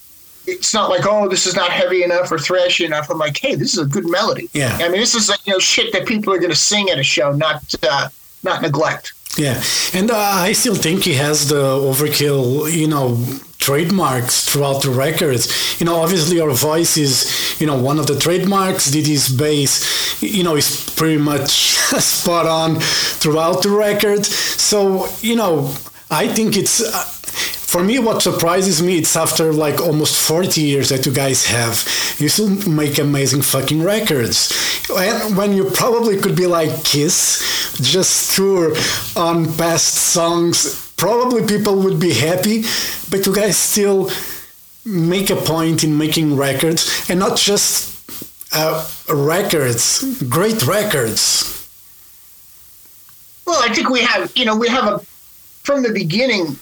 it's 0.46 0.72
not 0.72 0.90
like 0.90 1.04
oh, 1.06 1.28
this 1.28 1.46
is 1.46 1.56
not 1.56 1.70
heavy 1.70 2.04
enough 2.04 2.30
or 2.30 2.36
thrashy 2.36 2.84
enough. 2.84 3.10
I'm 3.10 3.18
like, 3.18 3.38
hey, 3.38 3.54
this 3.54 3.72
is 3.72 3.78
a 3.78 3.86
good 3.86 4.08
melody. 4.08 4.48
Yeah. 4.52 4.76
I 4.80 4.88
mean, 4.88 5.00
this 5.00 5.14
is 5.14 5.28
like, 5.28 5.44
you 5.46 5.52
know 5.52 5.58
shit 5.58 5.92
that 5.92 6.06
people 6.06 6.32
are 6.32 6.38
going 6.38 6.50
to 6.50 6.56
sing 6.56 6.90
at 6.90 6.98
a 6.98 7.02
show, 7.02 7.32
not 7.32 7.74
uh, 7.82 8.08
not 8.42 8.62
neglect. 8.62 9.14
Yeah, 9.36 9.62
and 9.94 10.10
uh, 10.10 10.16
I 10.16 10.52
still 10.52 10.74
think 10.74 11.04
he 11.04 11.14
has 11.14 11.48
the 11.48 11.62
overkill, 11.62 12.72
you 12.72 12.88
know, 12.88 13.24
trademarks 13.58 14.48
throughout 14.48 14.82
the 14.82 14.90
records. 14.90 15.78
You 15.80 15.86
know, 15.86 15.96
obviously 15.96 16.40
our 16.40 16.50
voice 16.50 16.96
is, 16.96 17.60
you 17.60 17.66
know, 17.66 17.80
one 17.80 17.98
of 17.98 18.06
the 18.06 18.18
trademarks. 18.18 18.90
Didi's 18.90 19.28
bass, 19.28 20.22
you 20.22 20.42
know, 20.42 20.56
is 20.56 20.90
pretty 20.96 21.18
much 21.18 21.50
spot 22.00 22.46
on 22.46 22.80
throughout 22.80 23.62
the 23.62 23.70
record. 23.70 24.24
So, 24.24 25.08
you 25.20 25.36
know, 25.36 25.74
I 26.10 26.28
think 26.28 26.56
it's. 26.56 26.80
Uh, 26.82 27.14
for 27.68 27.84
me, 27.84 27.98
what 27.98 28.22
surprises 28.22 28.82
me, 28.82 28.96
it's 28.96 29.14
after 29.14 29.52
like 29.52 29.78
almost 29.78 30.18
40 30.18 30.58
years 30.62 30.88
that 30.88 31.04
you 31.04 31.12
guys 31.12 31.44
have, 31.44 31.84
you 32.18 32.30
still 32.30 32.48
make 32.66 32.98
amazing 32.98 33.42
fucking 33.42 33.82
records. 33.82 34.50
And 34.88 35.36
when 35.36 35.52
you 35.52 35.66
probably 35.66 36.16
could 36.18 36.34
be 36.34 36.46
like 36.46 36.82
Kiss, 36.82 37.76
just 37.82 38.34
tour 38.34 38.74
on 39.16 39.52
past 39.58 39.94
songs, 39.94 40.87
probably 40.98 41.46
people 41.46 41.76
would 41.82 41.98
be 41.98 42.12
happy, 42.12 42.64
but 43.08 43.24
you 43.24 43.34
guys 43.34 43.56
still 43.56 44.10
make 44.84 45.30
a 45.30 45.36
point 45.36 45.84
in 45.84 45.96
making 45.96 46.36
records 46.36 47.08
and 47.08 47.18
not 47.18 47.38
just 47.38 47.94
uh, 48.52 48.86
records, 49.08 50.22
great 50.24 50.66
records. 50.66 51.54
Well, 53.46 53.62
I 53.62 53.72
think 53.74 53.88
we 53.88 54.00
have, 54.00 54.30
you 54.36 54.44
know, 54.44 54.56
we 54.56 54.68
have 54.68 54.86
a, 54.86 54.98
from 55.62 55.82
the 55.82 55.92
beginning, 55.92 56.58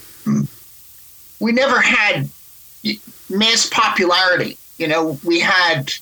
we 1.41 1.53
never 1.53 1.81
had 1.81 2.29
mass 3.29 3.69
popularity. 3.69 4.57
You 4.79 4.89
know, 4.89 5.19
we 5.25 5.41
had, 5.41 5.93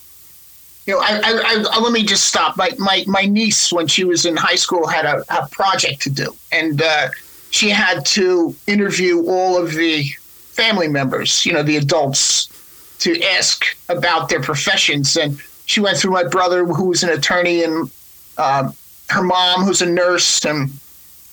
you 0.86 0.94
know, 0.94 1.00
I, 1.00 1.20
I, 1.24 1.64
I, 1.70 1.78
let 1.78 1.92
me 1.92 2.04
just 2.04 2.24
stop. 2.24 2.56
My, 2.56 2.70
my, 2.78 3.04
my 3.06 3.22
niece, 3.22 3.72
when 3.72 3.86
she 3.86 4.04
was 4.04 4.26
in 4.26 4.36
high 4.36 4.56
school, 4.56 4.86
had 4.86 5.04
a, 5.04 5.24
a 5.30 5.46
project 5.48 6.02
to 6.02 6.10
do, 6.10 6.34
and 6.50 6.82
uh, 6.82 7.08
she 7.54 7.70
had 7.70 8.04
to 8.04 8.52
interview 8.66 9.24
all 9.28 9.56
of 9.56 9.74
the 9.74 10.02
family 10.58 10.88
members, 10.88 11.46
you 11.46 11.52
know, 11.52 11.62
the 11.62 11.76
adults, 11.76 12.48
to 12.98 13.22
ask 13.22 13.64
about 13.88 14.28
their 14.28 14.42
professions. 14.42 15.16
And 15.16 15.40
she 15.66 15.78
went 15.78 15.96
through 15.96 16.10
my 16.10 16.24
brother, 16.24 16.64
who 16.64 16.86
was 16.86 17.04
an 17.04 17.10
attorney, 17.10 17.62
and 17.62 17.88
uh, 18.38 18.72
her 19.08 19.22
mom, 19.22 19.62
who's 19.62 19.82
a 19.82 19.86
nurse, 19.86 20.44
and 20.44 20.68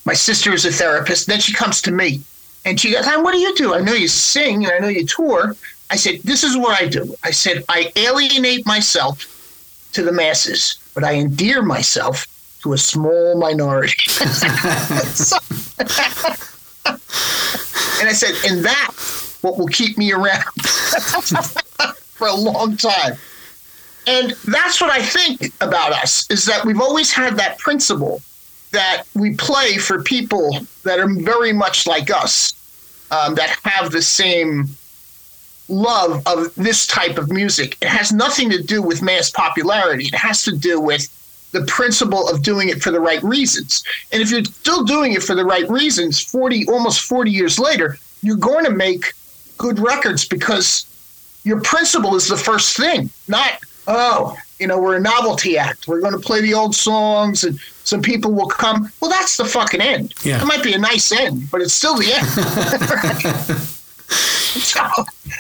my 0.05 0.13
sister 0.13 0.53
is 0.53 0.63
a 0.63 0.71
therapist. 0.71 1.25
Then 1.25 1.39
she 1.39 1.53
comes 1.53 1.81
to 1.81 1.91
me 1.91 2.21
and 2.65 2.79
she 2.79 2.91
goes, 2.91 3.03
What 3.07 3.31
do 3.31 3.39
you 3.39 3.55
do? 3.55 3.73
I 3.73 3.81
know 3.81 3.93
you 3.93 4.07
sing 4.07 4.63
and 4.63 4.71
I 4.71 4.77
know 4.77 4.89
you 4.89 5.07
tour. 5.07 5.55
I 5.89 5.95
said, 5.95 6.19
This 6.23 6.43
is 6.43 6.55
what 6.55 6.79
I 6.79 6.87
do. 6.87 7.15
I 7.23 7.31
said, 7.31 7.65
I 7.67 7.91
alienate 7.95 8.67
myself 8.67 9.25
to 9.93 10.03
the 10.03 10.11
masses, 10.11 10.77
but 10.93 11.03
I 11.03 11.15
endear 11.15 11.63
myself 11.63 12.27
to 12.62 12.74
a 12.74 12.77
small 12.77 13.38
minority. 13.38 14.10
so, 14.10 15.38
and 18.00 18.10
I 18.10 18.13
said, 18.13 18.36
And 18.50 18.63
that's 18.63 19.41
what 19.41 19.58
will 19.58 19.68
keep 19.68 19.98
me 19.98 20.12
around 20.12 20.44
for 22.13 22.27
a 22.27 22.34
long 22.34 22.77
time. 22.77 23.18
And 24.08 24.32
that's 24.46 24.82
what 24.82 24.91
I 24.91 25.01
think 25.01 25.53
about 25.62 25.91
us 25.91 26.30
is 26.32 26.46
that 26.46 26.65
we've 26.65 26.82
always 26.82 27.12
had 27.12 27.38
that 27.38 27.60
principle 27.60 28.22
that 28.72 29.03
we 29.13 29.36
play 29.36 29.77
for 29.77 30.01
people 30.01 30.58
that 30.84 31.00
are 31.00 31.08
very 31.08 31.53
much 31.53 31.86
like 31.86 32.10
us, 32.10 32.53
um, 33.12 33.36
that 33.36 33.60
have 33.63 33.91
the 33.91 34.01
same 34.01 34.70
love 35.68 36.24
of 36.25 36.53
this 36.56 36.88
type 36.88 37.18
of 37.18 37.30
music. 37.30 37.77
It 37.82 37.89
has 37.89 38.12
nothing 38.12 38.50
to 38.50 38.63
do 38.63 38.82
with 38.82 39.01
mass 39.01 39.30
popularity. 39.30 40.06
It 40.06 40.15
has 40.15 40.44
to 40.44 40.56
do 40.56 40.80
with 40.80 41.08
the 41.51 41.63
principle 41.65 42.27
of 42.29 42.41
doing 42.41 42.70
it 42.70 42.81
for 42.81 42.91
the 42.91 43.00
right 43.00 43.22
reasons. 43.24 43.84
And 44.12 44.22
if 44.22 44.31
you're 44.31 44.43
still 44.43 44.84
doing 44.84 45.13
it 45.13 45.24
for 45.24 45.36
the 45.36 45.46
right 45.46 45.70
reasons, 45.70 46.20
40 46.22 46.67
almost 46.67 47.01
40 47.01 47.31
years 47.31 47.60
later, 47.60 47.98
you're 48.22 48.38
going 48.38 48.65
to 48.65 48.72
make 48.72 49.13
good 49.58 49.79
records 49.79 50.25
because 50.25 50.86
your 51.43 51.60
principle 51.62 52.15
is 52.15 52.27
the 52.27 52.38
first 52.38 52.77
thing, 52.77 53.10
not 53.27 53.60
oh, 53.88 54.38
you 54.60 54.67
know, 54.67 54.79
we're 54.79 54.96
a 54.96 55.00
novelty 55.00 55.58
act. 55.58 55.88
We're 55.88 56.01
going 56.01 56.13
to 56.13 56.20
play 56.20 56.41
the 56.41 56.53
old 56.53 56.75
songs 56.75 57.43
and 57.43 57.60
some 57.84 58.01
people 58.01 58.31
will 58.31 58.48
come. 58.48 58.91
Well, 59.01 59.10
that's 59.10 59.38
the 59.38 59.46
fucking 59.46 59.81
end. 59.81 60.13
Yeah. 60.24 60.41
It 60.41 60.46
might 60.46 60.63
be 60.63 60.74
a 60.74 60.77
nice 60.77 61.12
end, 61.12 61.50
but 61.51 61.62
it's 61.62 61.74
still 61.74 61.96
the 61.98 62.13
end. 62.13 62.27
so, 64.12 64.81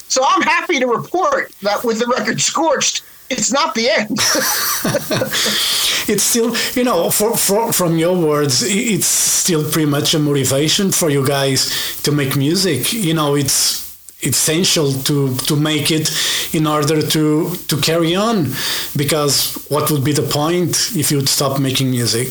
so 0.07 0.23
I'm 0.27 0.41
happy 0.41 0.79
to 0.79 0.87
report 0.87 1.51
that 1.61 1.83
with 1.83 1.99
the 1.99 2.07
record 2.07 2.41
scorched, 2.41 3.03
it's 3.31 3.51
not 3.51 3.73
the 3.75 3.89
end. 3.89 4.09
it's 6.07 6.23
still, 6.23 6.55
you 6.73 6.83
know, 6.83 7.09
for, 7.09 7.37
for, 7.37 7.73
from 7.73 7.97
your 7.97 8.17
words, 8.17 8.63
it's 8.63 9.05
still 9.05 9.63
pretty 9.69 9.89
much 9.89 10.13
a 10.13 10.19
motivation 10.19 10.91
for 10.91 11.09
you 11.09 11.25
guys 11.25 12.01
to 12.03 12.11
make 12.11 12.35
music. 12.35 12.93
You 12.93 13.13
know, 13.13 13.35
it's 13.35 13.81
essential 14.23 14.93
to 14.93 15.35
to 15.35 15.55
make 15.55 15.89
it 15.89 16.11
in 16.53 16.67
order 16.67 17.01
to 17.01 17.55
to 17.67 17.77
carry 17.81 18.15
on 18.15 18.53
because 18.95 19.65
what 19.69 19.89
would 19.89 20.03
be 20.03 20.13
the 20.13 20.21
point 20.21 20.91
if 20.95 21.09
you'd 21.11 21.27
stop 21.27 21.59
making 21.59 21.89
music 21.89 22.29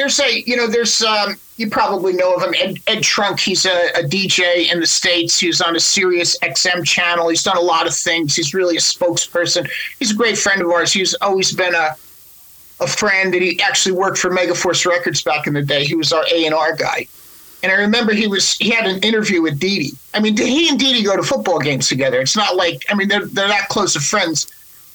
there's 0.00 0.18
a 0.18 0.40
you 0.46 0.56
know 0.56 0.66
there's 0.66 1.02
um, 1.02 1.36
you 1.58 1.68
probably 1.68 2.14
know 2.14 2.34
of 2.34 2.42
him 2.42 2.54
ed, 2.54 2.78
ed 2.86 3.02
Trunk. 3.02 3.38
He's 3.38 3.66
a, 3.66 3.90
a, 3.94 4.02
dj 4.02 4.72
in 4.72 4.80
the 4.80 4.86
states. 4.86 5.38
He's 5.38 5.60
on 5.60 5.76
a 5.76 5.78
SiriusXM 5.78 6.86
channel. 6.86 7.28
He's 7.28 7.42
done 7.42 7.58
a 7.58 7.60
lot 7.60 7.86
of 7.86 7.94
things. 7.94 8.34
He's 8.34 8.54
really 8.54 8.76
a 8.76 8.80
spokesperson. 8.80 9.68
He's 9.98 10.10
a 10.10 10.14
great 10.14 10.38
friend 10.38 10.62
of 10.62 10.70
ours. 10.70 10.90
He's 10.90 11.12
always 11.20 11.52
been 11.52 11.74
a 11.74 11.90
a 12.80 12.86
friend 12.86 13.34
that 13.34 13.42
he 13.42 13.60
actually 13.60 13.92
worked 13.92 14.16
for 14.16 14.30
Megaforce 14.30 14.86
records 14.86 15.22
back 15.22 15.46
in 15.46 15.52
the 15.52 15.62
day. 15.62 15.84
He 15.84 15.94
was 15.94 16.14
our 16.14 16.24
a&r 16.32 16.76
guy. 16.76 17.06
And 17.62 17.70
I 17.70 17.74
remember 17.74 18.14
he 18.14 18.26
was 18.26 18.56
he 18.56 18.70
had 18.70 18.86
an 18.86 19.00
interview 19.02 19.42
with 19.42 19.60
Didi. 19.60 19.90
I 20.14 20.20
mean, 20.20 20.34
he 20.34 20.70
and 20.70 20.78
Didi 20.78 21.02
go 21.02 21.14
to 21.14 21.22
football 21.22 21.58
games 21.58 21.88
together. 21.88 22.22
It's 22.22 22.36
not 22.36 22.56
like 22.56 22.86
I 22.88 22.94
mean 22.94 23.08
they're 23.08 23.26
they're 23.26 23.48
that 23.48 23.68
close 23.68 23.94
of 23.96 24.02
friends. 24.02 24.50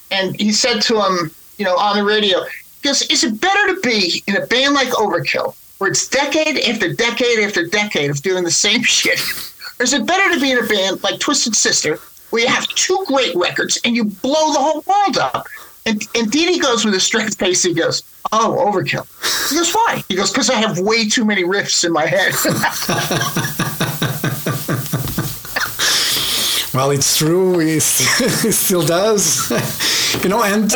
And 0.10 0.40
he 0.40 0.52
said 0.52 0.82
to 0.84 1.00
him, 1.00 1.32
you 1.60 1.66
know, 1.66 1.78
on 1.78 1.96
the 1.96 2.04
radio, 2.04 2.44
goes, 2.86 3.02
"Is 3.04 3.24
it 3.24 3.40
better 3.42 3.76
to 3.76 3.82
be 3.82 4.24
in 4.28 4.38
a 4.38 4.46
band 4.46 4.74
like 4.74 4.90
Overkill, 4.90 5.56
where 5.78 5.90
it's 5.90 6.08
decade 6.08 6.58
after 6.60 6.94
decade 6.94 7.40
after 7.40 7.66
decade 7.66 8.10
of 8.10 8.22
doing 8.22 8.44
the 8.44 8.52
same 8.52 8.84
shit, 8.98 9.20
or 9.80 9.84
is 9.84 9.94
it 9.94 10.06
better 10.06 10.34
to 10.34 10.40
be 10.40 10.52
in 10.52 10.60
a 10.60 10.68
band 10.68 11.04
like 11.04 11.20
Twisted 11.20 11.56
Sister, 11.56 12.00
where 12.30 12.44
you 12.44 12.48
have 12.48 12.68
two 12.70 13.04
great 13.08 13.36
records 13.36 13.78
and 13.84 13.96
you 13.96 14.06
blow 14.06 14.54
the 14.54 14.60
whole 14.60 14.84
world 14.88 15.18
up?" 15.18 15.48
And 15.86 16.02
and 16.16 16.32
Didi 16.32 16.60
goes 16.60 16.86
with 16.86 16.94
a 16.96 17.00
straight 17.00 17.36
face. 17.36 17.64
He 17.64 17.74
goes, 17.74 18.04
"Oh, 18.32 18.64
overkill." 18.66 19.06
He 19.50 19.56
goes, 19.56 19.72
"Why?" 19.74 20.04
He 20.08 20.16
goes, 20.16 20.32
"Because 20.32 20.50
I 20.50 20.56
have 20.56 20.80
way 20.80 21.08
too 21.10 21.26
many 21.26 21.44
riffs 21.44 21.84
in 21.84 21.92
my 21.92 22.06
head." 22.06 22.34
well, 26.76 26.92
it's 26.92 27.18
true. 27.18 27.60
It, 27.60 27.82
still 27.82 28.86
does, 28.86 29.50
you 30.24 30.30
know, 30.30 30.44
and 30.44 30.72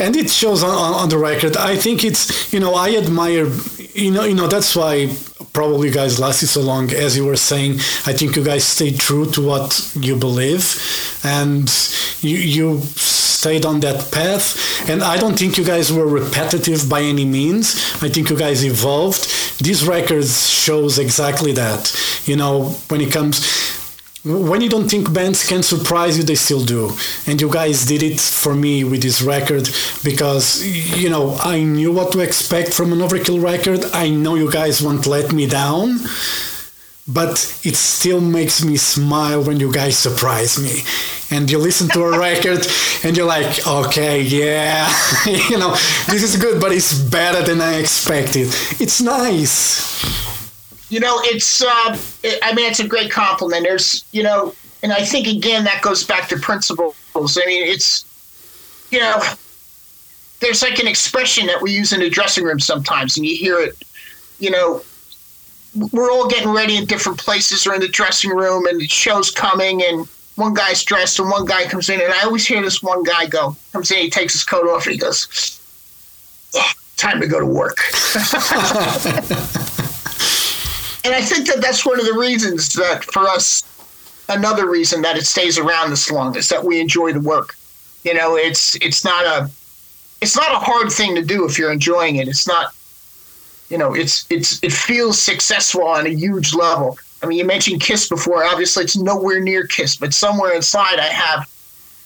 and 0.00 0.16
it 0.16 0.30
shows 0.30 0.62
on, 0.62 0.70
on 0.70 1.08
the 1.08 1.18
record. 1.18 1.56
I 1.56 1.76
think 1.76 2.04
it's 2.04 2.52
you 2.52 2.60
know 2.60 2.74
I 2.74 2.96
admire 2.96 3.46
you 3.94 4.10
know 4.10 4.24
you 4.24 4.34
know 4.34 4.48
that's 4.48 4.74
why 4.76 5.14
probably 5.52 5.88
you 5.88 5.94
guys 5.94 6.20
lasted 6.20 6.48
so 6.48 6.60
long 6.60 6.90
as 6.92 7.16
you 7.16 7.24
were 7.24 7.36
saying 7.36 7.72
i 8.06 8.12
think 8.12 8.36
you 8.36 8.44
guys 8.44 8.64
stayed 8.64 8.98
true 9.00 9.24
to 9.24 9.40
what 9.44 9.90
you 9.94 10.14
believe 10.14 10.76
and 11.24 11.68
you 12.20 12.36
you 12.36 12.82
stayed 13.38 13.64
on 13.64 13.78
that 13.80 14.10
path. 14.10 14.88
And 14.90 15.02
I 15.02 15.16
don't 15.16 15.38
think 15.38 15.56
you 15.58 15.64
guys 15.64 15.92
were 15.92 16.06
repetitive 16.06 16.88
by 16.88 17.02
any 17.02 17.24
means. 17.24 17.76
I 18.02 18.08
think 18.08 18.30
you 18.30 18.36
guys 18.36 18.64
evolved. 18.64 19.22
These 19.62 19.86
records 19.86 20.50
shows 20.50 20.98
exactly 20.98 21.52
that. 21.52 21.80
You 22.24 22.36
know, 22.36 22.70
when 22.90 23.00
it 23.00 23.12
comes 23.12 23.36
when 24.24 24.60
you 24.60 24.68
don't 24.68 24.88
think 24.88 25.12
bands 25.12 25.46
can 25.46 25.62
surprise 25.62 26.18
you, 26.18 26.24
they 26.24 26.34
still 26.34 26.64
do. 26.64 26.90
And 27.26 27.40
you 27.40 27.50
guys 27.50 27.86
did 27.86 28.02
it 28.02 28.20
for 28.20 28.54
me 28.54 28.84
with 28.84 29.02
this 29.02 29.22
record 29.22 29.68
because, 30.02 30.64
you 30.64 31.08
know, 31.08 31.36
I 31.40 31.62
knew 31.62 31.92
what 31.92 32.12
to 32.12 32.20
expect 32.20 32.74
from 32.74 32.92
an 32.92 32.98
Overkill 32.98 33.42
record. 33.42 33.84
I 33.92 34.10
know 34.10 34.34
you 34.34 34.50
guys 34.50 34.82
won't 34.82 35.06
let 35.06 35.32
me 35.32 35.46
down 35.46 36.00
but 37.08 37.32
it 37.64 37.74
still 37.74 38.20
makes 38.20 38.62
me 38.62 38.76
smile 38.76 39.42
when 39.42 39.58
you 39.58 39.72
guys 39.72 39.96
surprise 39.96 40.58
me 40.62 40.82
and 41.34 41.50
you 41.50 41.58
listen 41.58 41.88
to 41.88 42.02
a 42.02 42.18
record 42.18 42.66
and 43.02 43.16
you're 43.16 43.26
like 43.26 43.66
okay 43.66 44.20
yeah 44.20 44.86
you 45.26 45.58
know 45.58 45.70
this 46.06 46.22
is 46.22 46.36
good 46.36 46.60
but 46.60 46.70
it's 46.70 46.92
better 46.92 47.42
than 47.42 47.62
i 47.62 47.76
expected 47.76 48.48
it's 48.78 49.00
nice 49.00 50.37
you 50.88 51.00
know 51.00 51.16
it's 51.22 51.62
uh, 51.62 51.98
it, 52.22 52.38
i 52.42 52.54
mean 52.54 52.68
it's 52.70 52.80
a 52.80 52.88
great 52.88 53.10
compliment. 53.10 53.64
There's 53.64 54.04
you 54.12 54.22
know 54.22 54.54
and 54.82 54.92
i 54.92 55.04
think 55.04 55.26
again 55.26 55.64
that 55.64 55.82
goes 55.82 56.04
back 56.04 56.28
to 56.28 56.36
principles. 56.38 56.96
I 57.16 57.46
mean 57.46 57.66
it's 57.66 58.04
you 58.90 58.98
know 58.98 59.20
there's 60.40 60.62
like 60.62 60.78
an 60.78 60.86
expression 60.86 61.46
that 61.46 61.60
we 61.60 61.72
use 61.72 61.92
in 61.92 62.00
the 62.00 62.08
dressing 62.08 62.44
room 62.44 62.60
sometimes 62.60 63.16
and 63.16 63.26
you 63.26 63.36
hear 63.36 63.58
it 63.58 63.76
you 64.38 64.50
know 64.50 64.82
we're 65.92 66.10
all 66.10 66.28
getting 66.28 66.50
ready 66.50 66.76
in 66.76 66.86
different 66.86 67.18
places 67.18 67.66
or 67.66 67.74
in 67.74 67.80
the 67.80 67.88
dressing 67.88 68.30
room 68.30 68.66
and 68.66 68.80
the 68.80 68.88
show's 68.88 69.30
coming 69.30 69.82
and 69.82 70.06
one 70.36 70.54
guy's 70.54 70.82
dressed 70.84 71.18
and 71.18 71.28
one 71.28 71.44
guy 71.44 71.66
comes 71.66 71.88
in 71.88 72.00
and 72.00 72.12
I 72.12 72.22
always 72.22 72.46
hear 72.46 72.62
this 72.62 72.82
one 72.82 73.02
guy 73.02 73.26
go 73.26 73.56
comes 73.72 73.90
in 73.90 73.98
he 73.98 74.10
takes 74.10 74.32
his 74.32 74.44
coat 74.44 74.68
off 74.68 74.86
and 74.86 74.92
he 74.92 74.98
goes 74.98 75.60
oh, 76.54 76.72
time 76.96 77.20
to 77.20 77.26
go 77.26 77.40
to 77.40 77.46
work 77.46 77.78
and 81.04 81.14
I 81.14 81.22
think 81.22 81.46
that 81.48 81.60
that's 81.60 81.86
one 81.86 81.98
of 81.98 82.06
the 82.06 82.18
reasons 82.18 82.72
that 82.74 83.04
for 83.04 83.26
us 83.28 83.62
another 84.28 84.68
reason 84.68 85.02
that 85.02 85.16
it 85.16 85.26
stays 85.26 85.58
around 85.58 85.90
this 85.90 86.10
long 86.10 86.36
is 86.36 86.48
that 86.48 86.64
we 86.64 86.80
enjoy 86.80 87.12
the 87.12 87.20
work. 87.20 87.54
You 88.04 88.14
know, 88.14 88.36
it's 88.36 88.76
it's 88.76 89.04
not 89.04 89.24
a 89.24 89.50
it's 90.20 90.36
not 90.36 90.52
a 90.52 90.58
hard 90.58 90.90
thing 90.90 91.14
to 91.14 91.24
do 91.24 91.44
if 91.44 91.58
you're 91.58 91.72
enjoying 91.72 92.16
it. 92.16 92.28
It's 92.28 92.46
not 92.46 92.74
you 93.68 93.78
know, 93.78 93.94
it's 93.94 94.26
it's 94.30 94.62
it 94.62 94.72
feels 94.72 95.20
successful 95.20 95.84
on 95.84 96.06
a 96.06 96.10
huge 96.10 96.54
level. 96.54 96.98
I 97.22 97.26
mean, 97.26 97.38
you 97.38 97.44
mentioned 97.44 97.80
Kiss 97.80 98.08
before. 98.08 98.44
Obviously, 98.44 98.84
it's 98.84 98.96
nowhere 98.96 99.40
near 99.40 99.66
Kiss, 99.66 99.96
but 99.96 100.14
somewhere 100.14 100.54
inside, 100.54 100.98
I 100.98 101.08
have 101.08 101.48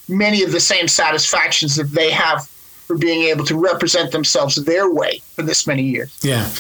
many 0.09 0.43
of 0.43 0.53
the 0.53 0.61
same 0.61 0.89
satisfactions 0.89 1.77
that 1.77 1.91
they 1.91 2.11
have 2.11 2.49
for 2.87 2.97
being 2.97 3.23
able 3.23 3.45
to 3.47 3.57
represent 3.57 4.13
themselves 4.13 4.57
their 4.57 4.91
way 4.91 5.21
for 5.35 5.43
this 5.43 5.67
many 5.67 5.83
years. 5.83 6.19
Yeah. 6.23 6.51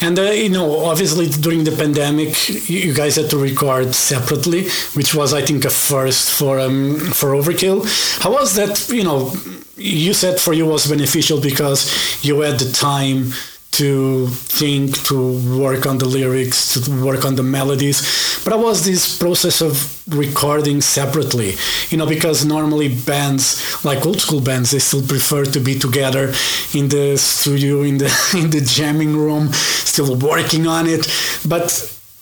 And 0.00 0.18
uh, 0.18 0.22
you 0.44 0.50
know, 0.50 0.84
obviously 0.84 1.28
during 1.28 1.64
the 1.64 1.72
pandemic, 1.72 2.68
you 2.68 2.94
guys 2.94 3.16
had 3.16 3.30
to 3.30 3.38
record 3.38 3.94
separately, 3.94 4.68
which 4.94 5.14
was, 5.14 5.32
I 5.32 5.42
think, 5.42 5.64
a 5.64 5.70
first 5.70 6.30
for 6.30 6.60
um, 6.60 6.96
for 6.98 7.30
Overkill. 7.30 7.84
How 8.22 8.32
was 8.32 8.54
that? 8.56 8.88
You 8.88 9.04
know, 9.04 9.32
you 9.76 10.12
said 10.14 10.40
for 10.40 10.52
you 10.52 10.66
was 10.66 10.86
beneficial 10.86 11.40
because 11.40 11.80
you 12.24 12.40
had 12.40 12.58
the 12.58 12.70
time 12.72 13.32
to 13.72 14.26
think, 14.28 15.02
to 15.04 15.58
work 15.58 15.86
on 15.86 15.98
the 15.98 16.04
lyrics, 16.04 16.74
to 16.74 17.04
work 17.04 17.24
on 17.24 17.36
the 17.36 17.42
melodies. 17.42 18.40
But 18.44 18.52
I 18.52 18.56
was 18.56 18.84
this 18.84 19.18
process 19.18 19.62
of 19.62 20.02
recording 20.14 20.80
separately, 20.82 21.54
you 21.88 21.96
know, 21.96 22.06
because 22.06 22.44
normally 22.44 22.94
bands, 22.94 23.82
like 23.84 24.04
old 24.04 24.20
school 24.20 24.40
bands, 24.40 24.72
they 24.72 24.78
still 24.78 25.06
prefer 25.06 25.44
to 25.46 25.60
be 25.60 25.78
together 25.78 26.34
in 26.74 26.88
the 26.88 27.16
studio, 27.16 27.82
in 27.82 27.98
the 27.98 28.10
in 28.36 28.50
the 28.50 28.60
jamming 28.60 29.16
room, 29.16 29.52
still 29.52 30.16
working 30.16 30.66
on 30.66 30.86
it. 30.86 31.06
But 31.48 31.66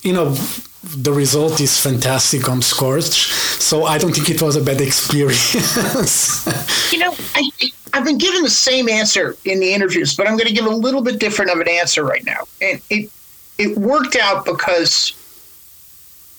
you 0.03 0.13
know, 0.13 0.37
the 0.83 1.13
result 1.13 1.61
is 1.61 1.79
fantastic 1.79 2.49
on 2.49 2.63
Scorch. 2.63 3.33
So 3.61 3.85
I 3.85 3.99
don't 3.99 4.15
think 4.15 4.31
it 4.31 4.41
was 4.41 4.57
a 4.57 4.63
bad 4.63 4.81
experience. 4.81 6.47
you 6.93 6.99
know, 6.99 7.15
I, 7.35 7.51
I've 7.93 8.05
been 8.05 8.19
given 8.19 8.43
the 8.43 8.51
same 8.51 8.89
answer 8.89 9.37
in 9.45 9.61
the 9.61 9.73
interviews, 9.73 10.17
but 10.17 10.27
I'm 10.27 10.37
going 10.37 10.49
to 10.49 10.55
give 10.55 10.67
a 10.67 10.71
little 10.71 11.03
bit 11.03 11.19
different 11.19 11.51
of 11.51 11.61
an 11.61 11.69
answer 11.69 12.05
right 12.05 12.25
now. 12.25 12.45
And 12.63 12.81
it 12.91 13.11
it 13.59 13.77
worked 13.77 14.17
out 14.17 14.47
because 14.47 15.13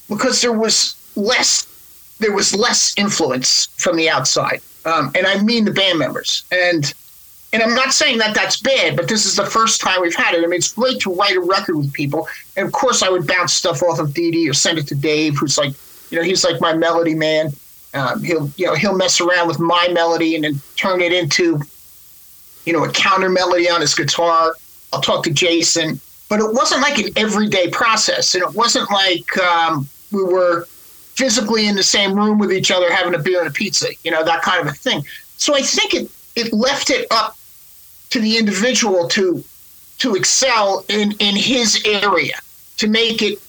because 0.10 0.42
there 0.42 0.54
was 0.54 0.96
less 1.16 1.68
there 2.20 2.32
was 2.32 2.56
less 2.56 2.96
influence 2.98 3.68
from 3.78 3.96
the 3.96 4.10
outside, 4.10 4.62
um, 4.86 5.12
and 5.16 5.28
I 5.28 5.42
mean 5.44 5.66
the 5.66 5.72
band 5.72 6.00
members. 6.00 6.44
And 6.52 6.92
and 7.54 7.62
I'm 7.62 7.76
not 7.76 7.92
saying 7.92 8.18
that 8.20 8.34
that's 8.34 8.62
bad, 8.62 8.96
but 8.96 9.10
this 9.10 9.26
is 9.26 9.36
the 9.36 9.46
first 9.46 9.82
time 9.82 10.02
we've 10.02 10.16
had 10.16 10.36
it. 10.36 10.44
I 10.44 10.48
mean, 10.48 10.54
it's 10.54 10.72
great 10.72 11.00
to 11.02 11.14
write 11.14 11.36
a 11.36 11.42
record 11.42 11.78
with 11.78 11.92
people, 11.92 12.28
and 12.56 12.66
of 12.66 12.72
course, 12.72 13.04
I 13.04 13.10
would 13.10 13.28
bounce 13.28 13.54
stuff 13.54 13.84
off 13.84 14.00
of 14.00 14.14
Dee 14.14 14.50
or 14.50 14.54
send 14.54 14.78
it 14.78 14.88
to 14.88 14.96
Dave, 14.96 15.36
who's 15.38 15.58
like, 15.58 15.74
you 16.10 16.18
know, 16.18 16.24
he's 16.24 16.44
like 16.44 16.62
my 16.62 16.74
melody 16.74 17.16
man. 17.16 17.52
Um, 17.94 18.24
he'll 18.24 18.50
you 18.56 18.68
know 18.68 18.76
he'll 18.76 18.96
mess 18.96 19.20
around 19.20 19.50
with 19.50 19.60
my 19.60 19.90
melody 19.92 20.36
and 20.36 20.46
then 20.46 20.62
turn 20.78 21.02
it 21.02 21.12
into 21.12 21.60
you 22.66 22.72
know 22.72 22.86
a 22.86 22.92
counter 22.92 23.30
melody 23.30 23.70
on 23.70 23.82
his 23.82 23.94
guitar. 23.94 24.56
I'll 24.94 25.02
talk 25.02 25.24
to 25.26 25.32
Jason, 25.32 26.00
but 26.30 26.40
it 26.40 26.54
wasn't 26.54 26.82
like 26.82 27.00
an 27.00 27.10
everyday 27.18 27.70
process, 27.70 28.34
and 28.34 28.44
it 28.44 28.56
wasn't 28.56 28.90
like 28.92 29.38
um, 29.40 29.90
we 30.14 30.24
were 30.24 30.68
physically 31.16 31.68
in 31.68 31.76
the 31.76 31.84
same 31.84 32.16
room 32.16 32.40
with 32.40 32.52
each 32.52 32.72
other 32.72 32.92
having 32.92 33.14
a 33.14 33.20
beer 33.20 33.40
and 33.40 33.48
a 33.50 33.52
pizza, 33.52 33.88
you 34.04 34.12
know 34.12 34.24
that 34.24 34.42
kind 34.42 34.62
of 34.62 34.74
a 34.74 34.76
thing. 34.76 35.04
So 35.36 35.54
I 35.54 35.62
think 35.62 35.94
it 35.94 36.10
it 36.36 36.54
left 36.54 36.90
it 36.90 37.08
up 37.12 37.36
to 38.12 38.20
the 38.20 38.38
individual 38.38 39.08
to 39.10 39.44
to 39.98 40.16
excel 40.16 40.86
in 40.88 41.14
in 41.14 41.36
his 41.36 41.84
area 41.86 42.38
to 42.78 42.88
make 42.88 43.22
it 43.22 43.40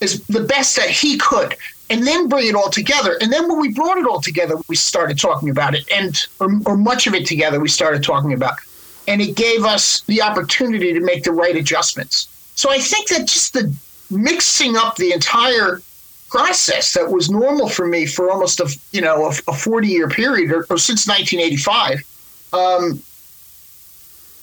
as 0.00 0.20
the 0.26 0.40
best 0.40 0.76
that 0.76 0.90
he 0.90 1.18
could 1.18 1.56
and 1.90 2.06
then 2.06 2.28
bring 2.28 2.46
it 2.46 2.54
all 2.54 2.70
together. 2.70 3.16
And 3.20 3.32
then 3.32 3.48
when 3.48 3.60
we 3.60 3.72
brought 3.72 3.98
it 3.98 4.06
all 4.06 4.20
together, 4.20 4.56
we 4.68 4.76
started 4.76 5.18
talking 5.18 5.48
about 5.48 5.74
it, 5.74 5.90
and 5.90 6.26
or, 6.38 6.50
or, 6.66 6.76
much 6.76 7.06
of 7.06 7.14
it 7.14 7.26
together, 7.26 7.60
we 7.60 7.68
started 7.68 8.02
talking 8.02 8.32
about, 8.34 8.58
and 9.06 9.22
it 9.22 9.34
gave 9.36 9.64
us 9.64 10.02
the 10.02 10.20
opportunity 10.22 10.92
to 10.92 11.00
make 11.00 11.24
the 11.24 11.32
right 11.32 11.56
adjustments. 11.56 12.28
So 12.56 12.70
I 12.70 12.78
think 12.78 13.08
that 13.08 13.26
just 13.26 13.54
the 13.54 13.74
mixing 14.10 14.76
up 14.76 14.96
the 14.96 15.12
entire 15.12 15.80
process 16.28 16.92
that 16.92 17.10
was 17.10 17.30
normal 17.30 17.68
for 17.68 17.86
me 17.86 18.04
for 18.04 18.30
almost 18.30 18.60
a 18.60 18.68
you 18.92 19.00
know 19.00 19.26
a, 19.26 19.28
a 19.48 19.54
40 19.54 19.88
year 19.88 20.08
period 20.08 20.50
or, 20.50 20.66
or 20.68 20.76
since 20.76 21.06
1985 21.08 22.04
um, 22.52 23.02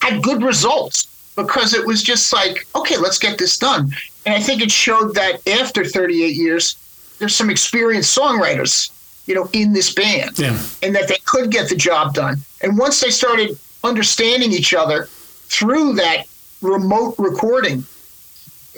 had 0.09 0.23
good 0.23 0.43
results 0.43 1.33
because 1.35 1.73
it 1.73 1.85
was 1.85 2.01
just 2.01 2.31
like 2.31 2.65
okay 2.75 2.97
let's 2.97 3.19
get 3.19 3.37
this 3.37 3.57
done 3.57 3.91
and 4.25 4.33
i 4.33 4.39
think 4.39 4.61
it 4.61 4.71
showed 4.71 5.13
that 5.13 5.45
after 5.47 5.83
38 5.83 6.35
years 6.35 6.77
there's 7.19 7.35
some 7.35 7.49
experienced 7.49 8.17
songwriters, 8.17 8.91
you 9.27 9.35
know, 9.35 9.49
in 9.53 9.73
this 9.73 9.93
band, 9.93 10.37
yeah. 10.37 10.59
and 10.83 10.95
that 10.95 11.07
they 11.07 11.17
could 11.25 11.51
get 11.51 11.69
the 11.69 11.75
job 11.75 12.13
done. 12.13 12.37
And 12.61 12.77
once 12.77 12.99
they 12.99 13.09
started 13.09 13.57
understanding 13.83 14.51
each 14.51 14.73
other 14.73 15.05
through 15.05 15.93
that 15.93 16.25
remote 16.61 17.15
recording, 17.17 17.85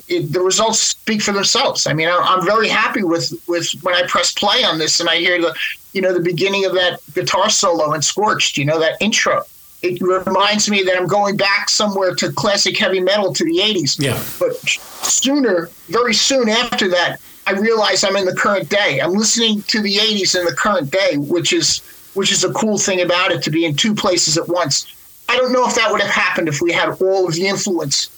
it, 0.08 0.32
the 0.32 0.40
results 0.40 0.80
speak 0.80 1.22
for 1.22 1.32
themselves. 1.32 1.88
I 1.88 1.94
mean, 1.94 2.08
I, 2.08 2.16
I'm 2.18 2.46
very 2.46 2.70
happy 2.70 3.04
with 3.04 3.34
with 3.48 3.70
when 3.82 3.96
I 3.96 4.04
press 4.08 4.32
play 4.32 4.64
on 4.64 4.78
this 4.78 5.00
and 5.00 5.10
I 5.10 5.18
hear 5.18 5.42
the, 5.42 5.56
you 5.92 6.02
know, 6.02 6.14
the 6.14 6.22
beginning 6.22 6.66
of 6.66 6.74
that 6.74 7.00
guitar 7.14 7.50
solo 7.50 7.94
and 7.94 8.04
Scorched. 8.04 8.58
You 8.58 8.66
know, 8.66 8.80
that 8.80 9.02
intro. 9.02 9.44
It 9.82 10.02
reminds 10.02 10.70
me 10.70 10.82
that 10.84 10.98
I'm 10.98 11.08
going 11.08 11.38
back 11.38 11.70
somewhere 11.70 12.16
to 12.16 12.32
classic 12.32 12.78
heavy 12.78 13.00
metal 13.00 13.32
to 13.34 13.44
the 13.44 13.58
80s. 13.60 14.02
Yeah. 14.02 14.22
But 14.40 14.58
sooner, 14.58 15.70
very 15.88 16.14
soon 16.14 16.50
after 16.50 16.88
that, 16.90 17.20
I 17.46 17.52
realize 17.52 18.04
I'm 18.04 18.16
in 18.16 18.26
the 18.26 18.36
current 18.36 18.70
day. 18.70 19.00
I'm 19.00 19.14
listening 19.14 19.62
to 19.64 19.82
the 19.82 19.96
80s 19.96 20.38
in 20.38 20.46
the 20.46 20.54
current 20.54 20.92
day, 20.92 21.18
which 21.18 21.54
is 21.54 21.82
which 22.14 22.32
is 22.32 22.44
a 22.44 22.52
cool 22.54 22.80
thing 22.80 23.02
about 23.02 23.32
it 23.32 23.44
to 23.44 23.52
be 23.52 23.64
in 23.64 23.76
two 23.76 23.94
places 23.94 24.38
at 24.38 24.48
once. 24.48 24.88
I 25.30 25.38
don't 25.38 25.54
know 25.54 25.68
if 25.68 25.76
that 25.76 25.92
would 25.92 26.02
have 26.02 26.10
happened 26.10 26.48
if 26.48 26.62
we 26.62 26.72
had 26.72 26.90
all 27.00 27.28
of 27.28 27.36
the 27.36 27.48
influence 27.48 28.10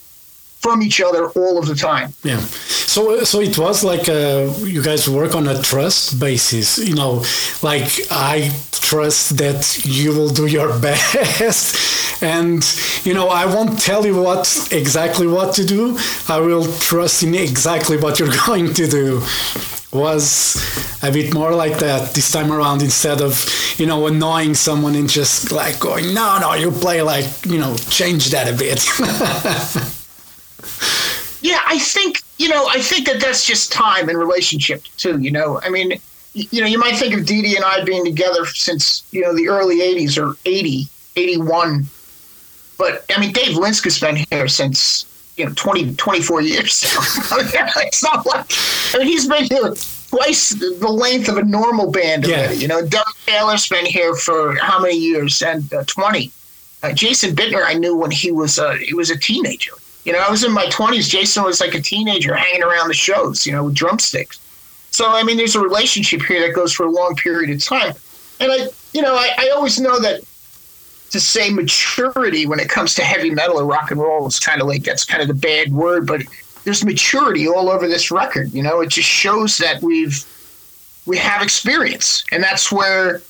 from 0.59 0.81
each 0.81 1.01
other 1.01 1.29
all 1.29 1.57
of 1.57 1.65
the 1.67 1.75
time. 1.75 2.13
Yeah. 2.23 2.39
So 2.39 3.23
so 3.23 3.39
it 3.39 3.57
was 3.57 3.83
like 3.83 4.09
uh, 4.09 4.51
you 4.65 4.81
guys 4.83 5.07
work 5.09 5.35
on 5.35 5.47
a 5.47 5.61
trust 5.61 6.19
basis. 6.19 6.77
You 6.77 6.95
know, 6.95 7.23
like 7.61 7.89
I 8.11 8.51
trust 8.71 9.37
that 9.37 9.85
you 9.85 10.13
will 10.13 10.29
do 10.29 10.47
your 10.47 10.77
best, 10.87 12.21
and 12.21 12.63
you 13.03 13.13
know 13.13 13.29
I 13.29 13.45
won't 13.45 13.79
tell 13.79 14.05
you 14.05 14.21
what 14.21 14.67
exactly 14.71 15.27
what 15.27 15.53
to 15.55 15.65
do. 15.65 15.97
I 16.27 16.39
will 16.39 16.65
trust 16.79 17.23
in 17.23 17.35
exactly 17.35 17.97
what 17.97 18.19
you're 18.19 18.35
going 18.47 18.73
to 18.73 18.87
do. 18.87 19.21
Was 19.91 20.55
a 21.01 21.11
bit 21.11 21.33
more 21.33 21.51
like 21.55 21.79
that 21.79 22.13
this 22.13 22.31
time 22.31 22.51
around 22.51 22.83
instead 22.83 23.21
of 23.21 23.43
you 23.79 23.87
know 23.87 24.05
annoying 24.05 24.53
someone 24.53 24.93
and 24.93 25.09
just 25.09 25.51
like 25.51 25.79
going 25.79 26.13
no 26.13 26.37
no 26.39 26.53
you 26.53 26.69
play 26.69 27.01
like 27.01 27.25
you 27.47 27.57
know 27.57 27.75
change 27.89 28.29
that 28.29 28.47
a 28.47 28.55
bit. 28.55 28.85
I 31.69 31.77
think 31.77 32.17
you 32.39 32.49
know. 32.49 32.67
I 32.67 32.81
think 32.81 33.05
that 33.07 33.21
that's 33.21 33.45
just 33.45 33.71
time 33.71 34.09
and 34.09 34.17
relationship 34.17 34.83
too. 34.97 35.19
You 35.19 35.29
know, 35.29 35.61
I 35.61 35.69
mean, 35.69 35.99
you 36.33 36.61
know, 36.61 36.67
you 36.67 36.79
might 36.79 36.95
think 36.95 37.13
of 37.13 37.27
Dee 37.27 37.43
Dee 37.43 37.55
and 37.55 37.63
I 37.63 37.83
being 37.83 38.03
together 38.03 38.47
since 38.47 39.03
you 39.11 39.21
know 39.21 39.35
the 39.35 39.49
early 39.49 39.77
'80s 39.81 40.17
or 40.17 40.35
80, 40.45 40.87
81. 41.15 41.85
But 42.79 43.05
I 43.15 43.19
mean, 43.21 43.33
Dave 43.33 43.55
Linsk's 43.55 43.99
been 43.99 44.15
here 44.31 44.47
since 44.47 45.05
you 45.37 45.45
know 45.45 45.53
20, 45.55 45.93
24 45.93 46.41
years. 46.41 46.83
it's 46.85 48.03
not 48.03 48.25
like 48.25 48.47
I 48.95 48.97
mean, 48.97 49.07
he's 49.07 49.27
been 49.27 49.43
here 49.43 49.75
twice 50.09 50.49
the 50.49 50.89
length 50.89 51.29
of 51.29 51.37
a 51.37 51.43
normal 51.43 51.91
band 51.91 52.25
already. 52.25 52.55
Yeah. 52.55 52.61
You 52.61 52.67
know, 52.67 52.81
Doug 52.83 53.05
Tailer's 53.27 53.67
been 53.67 53.85
here 53.85 54.15
for 54.15 54.55
how 54.55 54.79
many 54.79 54.97
years? 54.97 55.39
And 55.43 55.71
uh, 55.71 55.83
twenty. 55.85 56.31
Uh, 56.81 56.93
Jason 56.93 57.35
Bittner, 57.35 57.63
I 57.63 57.73
knew 57.75 57.95
when 57.95 58.09
he 58.09 58.31
was 58.31 58.57
uh, 58.57 58.71
he 58.71 58.95
was 58.95 59.11
a 59.11 59.19
teenager. 59.19 59.73
You 60.05 60.13
know, 60.13 60.19
I 60.19 60.29
was 60.29 60.43
in 60.43 60.51
my 60.51 60.65
20s. 60.67 61.09
Jason 61.09 61.43
was 61.43 61.59
like 61.59 61.75
a 61.75 61.81
teenager 61.81 62.35
hanging 62.35 62.63
around 62.63 62.87
the 62.87 62.93
shows, 62.93 63.45
you 63.45 63.51
know, 63.51 63.65
with 63.65 63.75
drumsticks. 63.75 64.39
So, 64.91 65.09
I 65.09 65.23
mean, 65.23 65.37
there's 65.37 65.55
a 65.55 65.61
relationship 65.61 66.21
here 66.23 66.45
that 66.47 66.55
goes 66.55 66.73
for 66.73 66.85
a 66.85 66.89
long 66.89 67.15
period 67.15 67.49
of 67.51 67.63
time. 67.63 67.93
And 68.39 68.51
I, 68.51 68.67
you 68.93 69.01
know, 69.01 69.15
I, 69.15 69.29
I 69.37 69.51
always 69.55 69.79
know 69.79 69.99
that 69.99 70.21
to 71.11 71.19
say 71.19 71.49
maturity 71.49 72.45
when 72.45 72.59
it 72.59 72.69
comes 72.69 72.95
to 72.95 73.03
heavy 73.03 73.31
metal 73.31 73.59
or 73.59 73.65
rock 73.65 73.91
and 73.91 73.99
roll 73.99 74.27
is 74.27 74.39
kind 74.39 74.61
of 74.61 74.67
like 74.67 74.83
that's 74.83 75.03
kind 75.03 75.21
of 75.21 75.27
the 75.27 75.33
bad 75.33 75.71
word, 75.71 76.05
but 76.05 76.21
there's 76.63 76.85
maturity 76.85 77.47
all 77.47 77.69
over 77.69 77.87
this 77.87 78.11
record. 78.11 78.51
You 78.53 78.63
know, 78.63 78.81
it 78.81 78.89
just 78.89 79.09
shows 79.09 79.57
that 79.57 79.81
we've 79.81 80.23
we 81.05 81.17
have 81.17 81.41
experience, 81.41 82.23
and 82.31 82.43
that's 82.43 82.71
where 82.71 83.21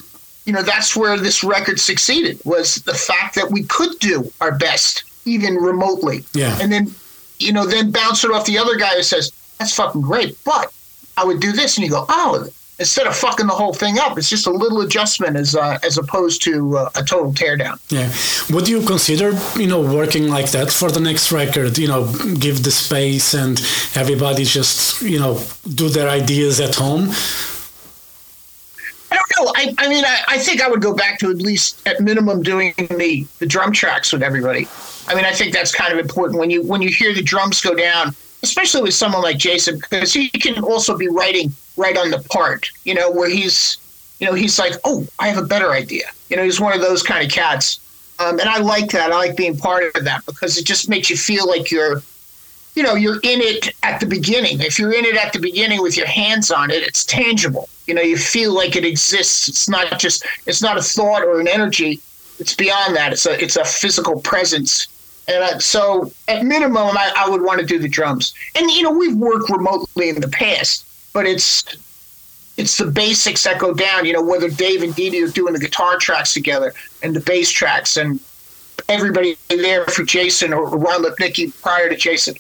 you 0.46 0.54
know 0.54 0.62
that's 0.62 0.96
where 0.96 1.18
this 1.18 1.44
record 1.44 1.80
succeeded 1.80 2.40
was 2.44 2.76
the 2.76 2.94
fact 2.94 3.36
that 3.36 3.50
we 3.50 3.64
could 3.64 3.98
do 4.00 4.32
our 4.42 4.52
best 4.52 5.04
even 5.30 5.56
remotely. 5.56 6.24
Yeah. 6.34 6.58
And 6.62 6.72
then, 6.72 6.94
you 7.40 7.54
know, 7.54 7.66
then 7.66 7.92
bounce 7.92 8.24
it 8.24 8.32
off 8.32 8.46
the 8.46 8.58
other 8.58 8.76
guy 8.76 8.96
who 8.96 9.04
says, 9.04 9.32
that's 9.58 9.76
fucking 9.76 10.02
great, 10.02 10.38
but 10.44 10.74
I 11.18 11.26
would 11.26 11.40
do 11.40 11.52
this. 11.52 11.78
And 11.78 11.86
you 11.86 11.92
go, 11.92 12.06
oh, 12.10 12.48
instead 12.80 13.08
of 13.08 13.16
fucking 13.16 13.48
the 13.48 13.54
whole 13.54 13.74
thing 13.74 14.00
up, 14.00 14.18
it's 14.18 14.30
just 14.30 14.48
a 14.48 14.52
little 14.52 14.82
adjustment 14.82 15.36
as 15.36 15.56
uh, 15.56 15.78
as 15.84 15.98
opposed 15.98 16.42
to 16.44 16.78
uh, 16.78 16.90
a 16.96 17.04
total 17.04 17.34
teardown. 17.34 17.78
Yeah. 17.90 18.10
Would 18.56 18.70
you 18.70 18.82
consider, 18.82 19.38
you 19.60 19.68
know, 19.68 19.82
working 19.82 20.30
like 20.30 20.52
that 20.52 20.72
for 20.72 20.90
the 20.90 21.02
next 21.02 21.32
record? 21.32 21.78
You 21.78 21.90
know, 21.90 22.12
give 22.40 22.64
the 22.64 22.72
space 22.72 23.34
and 23.34 23.60
everybody 23.96 24.46
just, 24.46 25.02
you 25.02 25.20
know, 25.20 25.42
do 25.76 25.90
their 25.90 26.10
ideas 26.10 26.60
at 26.62 26.76
home 26.76 27.12
I, 29.60 29.76
I 29.78 29.90
mean, 29.90 30.06
I, 30.06 30.22
I 30.28 30.38
think 30.38 30.62
I 30.62 30.70
would 30.70 30.82
go 30.82 30.94
back 30.94 31.20
to 31.20 31.30
at 31.30 31.38
least 31.38 31.86
at 31.88 32.00
minimum 32.00 32.44
doing 32.44 32.74
the, 32.78 33.26
the 33.40 33.46
drum 33.46 33.72
tracks 33.72 34.12
with 34.12 34.24
everybody. 34.24 34.68
I 35.10 35.16
mean, 35.16 35.26
I 35.26 35.34
think 35.34 35.54
that's 35.54 35.74
kind 35.74 35.92
of 35.92 36.00
important 36.00 36.40
when 36.40 36.50
you 36.50 36.64
when 36.64 36.82
you 36.82 36.90
hear 36.90 37.14
the 37.14 37.22
drums 37.22 37.62
go 37.62 37.74
down, 37.74 38.16
especially 38.44 38.84
with 38.84 38.94
someone 38.94 39.22
like 39.22 39.38
Jason, 39.38 39.78
because 39.80 40.14
he 40.14 40.30
can 40.30 40.64
also 40.64 40.98
be 40.98 41.08
writing 41.08 41.52
right 41.78 41.98
on 41.98 42.12
the 42.12 42.20
part, 42.30 42.70
you 42.84 42.94
know, 42.94 43.10
where 43.10 43.30
he's, 43.30 43.78
you 44.20 44.28
know, 44.28 44.34
he's 44.34 44.60
like, 44.60 44.74
oh, 44.84 45.08
I 45.18 45.28
have 45.30 45.38
a 45.44 45.48
better 45.48 45.72
idea. 45.72 46.06
You 46.30 46.38
know, 46.38 46.44
he's 46.44 46.60
one 46.60 46.74
of 46.74 46.82
those 46.82 47.02
kind 47.02 47.26
of 47.26 47.32
cats. 47.32 47.80
Um, 48.20 48.40
and 48.40 48.50
I 48.50 48.60
like 48.60 48.92
that. 48.92 49.12
I 49.12 49.16
like 49.16 49.36
being 49.38 49.58
part 49.58 49.84
of 49.96 50.04
that 50.04 50.26
because 50.26 50.58
it 50.58 50.66
just 50.66 50.90
makes 50.90 51.10
you 51.10 51.18
feel 51.18 51.48
like 51.48 51.72
you're 51.72 52.04
you 52.76 52.84
know, 52.84 52.96
you're 52.96 53.20
in 53.24 53.42
it 53.42 53.74
at 53.84 54.00
the 54.00 54.06
beginning. 54.06 54.62
If 54.62 54.80
you're 54.80 54.94
in 54.94 55.04
it 55.04 55.18
at 55.18 55.34
the 55.34 55.40
beginning 55.40 55.82
with 55.82 55.98
your 55.98 56.08
hands 56.08 56.52
on 56.52 56.70
it, 56.72 56.84
it's 56.84 57.04
tangible. 57.04 57.68
You 57.88 57.94
know, 57.94 58.02
you 58.02 58.18
feel 58.18 58.54
like 58.54 58.76
it 58.76 58.86
exists. 58.86 59.50
It's 59.50 59.68
not 59.68 60.00
just 60.00 60.26
it's 60.46 60.62
not 60.62 60.78
a 60.78 60.82
thought 60.82 61.24
or 61.24 61.42
an 61.42 61.48
energy. 61.48 62.00
It's 62.40 62.56
beyond 62.56 62.96
that. 62.96 63.12
It's 63.12 63.26
a 63.26 63.42
it's 63.44 63.56
a 63.56 63.66
physical 63.66 64.22
presence. 64.22 64.88
And 65.30 65.44
uh, 65.44 65.60
so, 65.60 66.12
at 66.28 66.44
minimum, 66.44 66.98
I, 66.98 67.14
I 67.16 67.30
would 67.30 67.42
want 67.42 67.60
to 67.60 67.66
do 67.66 67.80
the 67.80 67.88
drums. 67.88 68.34
And 68.56 68.70
you 68.72 68.84
know, 68.84 68.92
we've 68.92 69.16
worked 69.16 69.50
remotely 69.50 70.10
in 70.10 70.20
the 70.20 70.28
past, 70.28 70.86
but 71.14 71.26
it's 71.26 71.64
it's 72.58 72.78
the 72.78 72.88
basics 72.88 73.44
that 73.44 73.60
go 73.60 73.74
down. 73.74 74.06
You 74.06 74.14
know, 74.14 74.24
whether 74.24 74.50
Dave 74.50 74.84
and 74.84 74.94
Dee 74.96 75.24
are 75.24 75.28
doing 75.28 75.54
the 75.54 75.60
guitar 75.60 75.98
tracks 75.98 76.34
together 76.34 76.74
and 77.04 77.16
the 77.16 77.22
bass 77.22 77.52
tracks, 77.52 77.96
and 77.96 78.20
everybody 78.90 79.38
there 79.50 79.86
for 79.86 80.04
Jason 80.04 80.52
or 80.52 80.68
Ron 80.68 81.04
Lipnicki 81.04 81.54
prior 81.62 81.90
to 81.90 81.96
Jason 81.96 82.36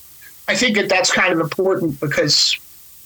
I 0.50 0.56
think 0.56 0.76
that 0.78 0.90
that's 0.90 1.12
kind 1.12 1.32
of 1.32 1.40
important 1.40 2.00
because 2.00 2.58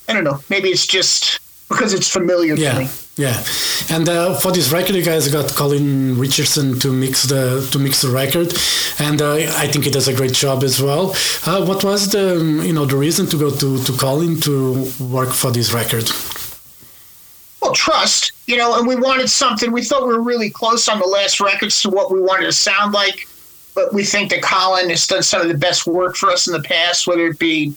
I 0.08 0.14
don't 0.14 0.24
know, 0.24 0.40
maybe 0.50 0.70
it's 0.70 0.88
just 0.88 1.42
because 1.68 1.94
it's 1.94 2.10
familiar 2.10 2.56
yeah. 2.56 2.72
to 2.72 2.80
me. 2.80 2.90
Yeah, 3.16 3.44
and 3.92 4.10
uh, 4.10 4.36
for 4.40 4.52
this 4.52 4.72
record, 4.72 4.96
you 4.96 5.04
guys 5.04 5.28
got 5.28 5.54
Colin 5.54 6.18
Richardson 6.18 6.80
to 6.80 6.92
mix 6.92 7.24
the 7.24 7.68
to 7.72 7.78
mix 7.78 8.02
the 8.02 8.10
record, 8.10 8.54
and 9.00 9.22
uh, 9.22 9.34
I 9.36 9.68
think 9.68 9.86
he 9.86 9.92
does 9.92 10.08
a 10.08 10.16
great 10.16 10.34
job 10.34 10.64
as 10.64 10.82
well. 10.82 11.12
Uh, 11.46 11.64
what 11.64 11.84
was 11.84 12.10
the 12.10 12.40
um, 12.40 12.62
you 12.64 12.74
know 12.74 12.86
the 12.86 12.98
reason 12.98 13.28
to 13.28 13.38
go 13.38 13.52
to 13.52 13.84
to 13.84 13.94
Colin 13.94 14.40
to 14.42 14.90
work 15.00 15.30
for 15.30 15.52
this 15.52 15.74
record? 15.74 16.10
Well, 17.62 17.74
trust, 17.74 18.32
you 18.48 18.58
know, 18.58 18.80
and 18.80 18.88
we 18.88 18.96
wanted 18.96 19.30
something. 19.30 19.72
We 19.72 19.84
thought 19.84 20.08
we 20.08 20.14
were 20.14 20.22
really 20.22 20.50
close 20.50 20.90
on 20.90 21.00
the 21.00 21.06
last 21.06 21.40
records 21.40 21.82
to 21.84 21.90
what 21.90 22.12
we 22.12 22.20
wanted 22.20 22.46
to 22.46 22.52
sound 22.52 22.94
like 22.94 23.28
but 23.76 23.94
we 23.94 24.04
think 24.04 24.30
that 24.32 24.42
Colin 24.42 24.90
has 24.90 25.08
done 25.08 25.24
some 25.24 25.42
of 25.42 25.48
the 25.48 25.58
best 25.58 25.88
work 25.88 26.16
for 26.16 26.30
us 26.30 26.48
in 26.48 26.54
the 26.54 26.62
past, 26.62 27.08
whether 27.08 27.28
it 27.28 27.40
be, 27.40 27.74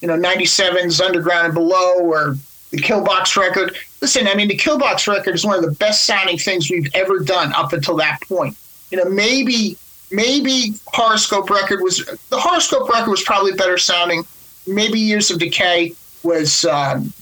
you 0.00 0.08
know, 0.08 0.16
97's 0.16 1.00
Underground 1.00 1.46
and 1.46 1.54
Below 1.54 2.00
or 2.00 2.36
the 2.70 2.78
Killbox 2.78 3.36
record. 3.36 3.76
Listen, 4.00 4.28
I 4.28 4.34
mean, 4.34 4.48
the 4.48 4.56
Killbox 4.56 5.08
record 5.08 5.34
is 5.34 5.44
one 5.44 5.56
of 5.56 5.62
the 5.62 5.70
best 5.72 6.04
sounding 6.04 6.38
things 6.38 6.70
we've 6.70 6.94
ever 6.94 7.18
done 7.18 7.52
up 7.54 7.72
until 7.72 7.96
that 7.96 8.20
point. 8.22 8.56
You 8.90 8.98
know, 8.98 9.06
maybe 9.06 9.76
maybe 10.10 10.74
Horrorscope 10.94 11.50
record 11.50 11.80
was 11.82 12.04
the 12.04 12.36
Horrorscope 12.36 12.88
record 12.88 13.10
was 13.10 13.22
probably 13.22 13.52
better 13.52 13.78
sounding. 13.78 14.24
Maybe 14.66 14.98
Years 14.98 15.30
of 15.30 15.38
Decay 15.38 15.92
was 16.22 16.64
um, 16.66 17.12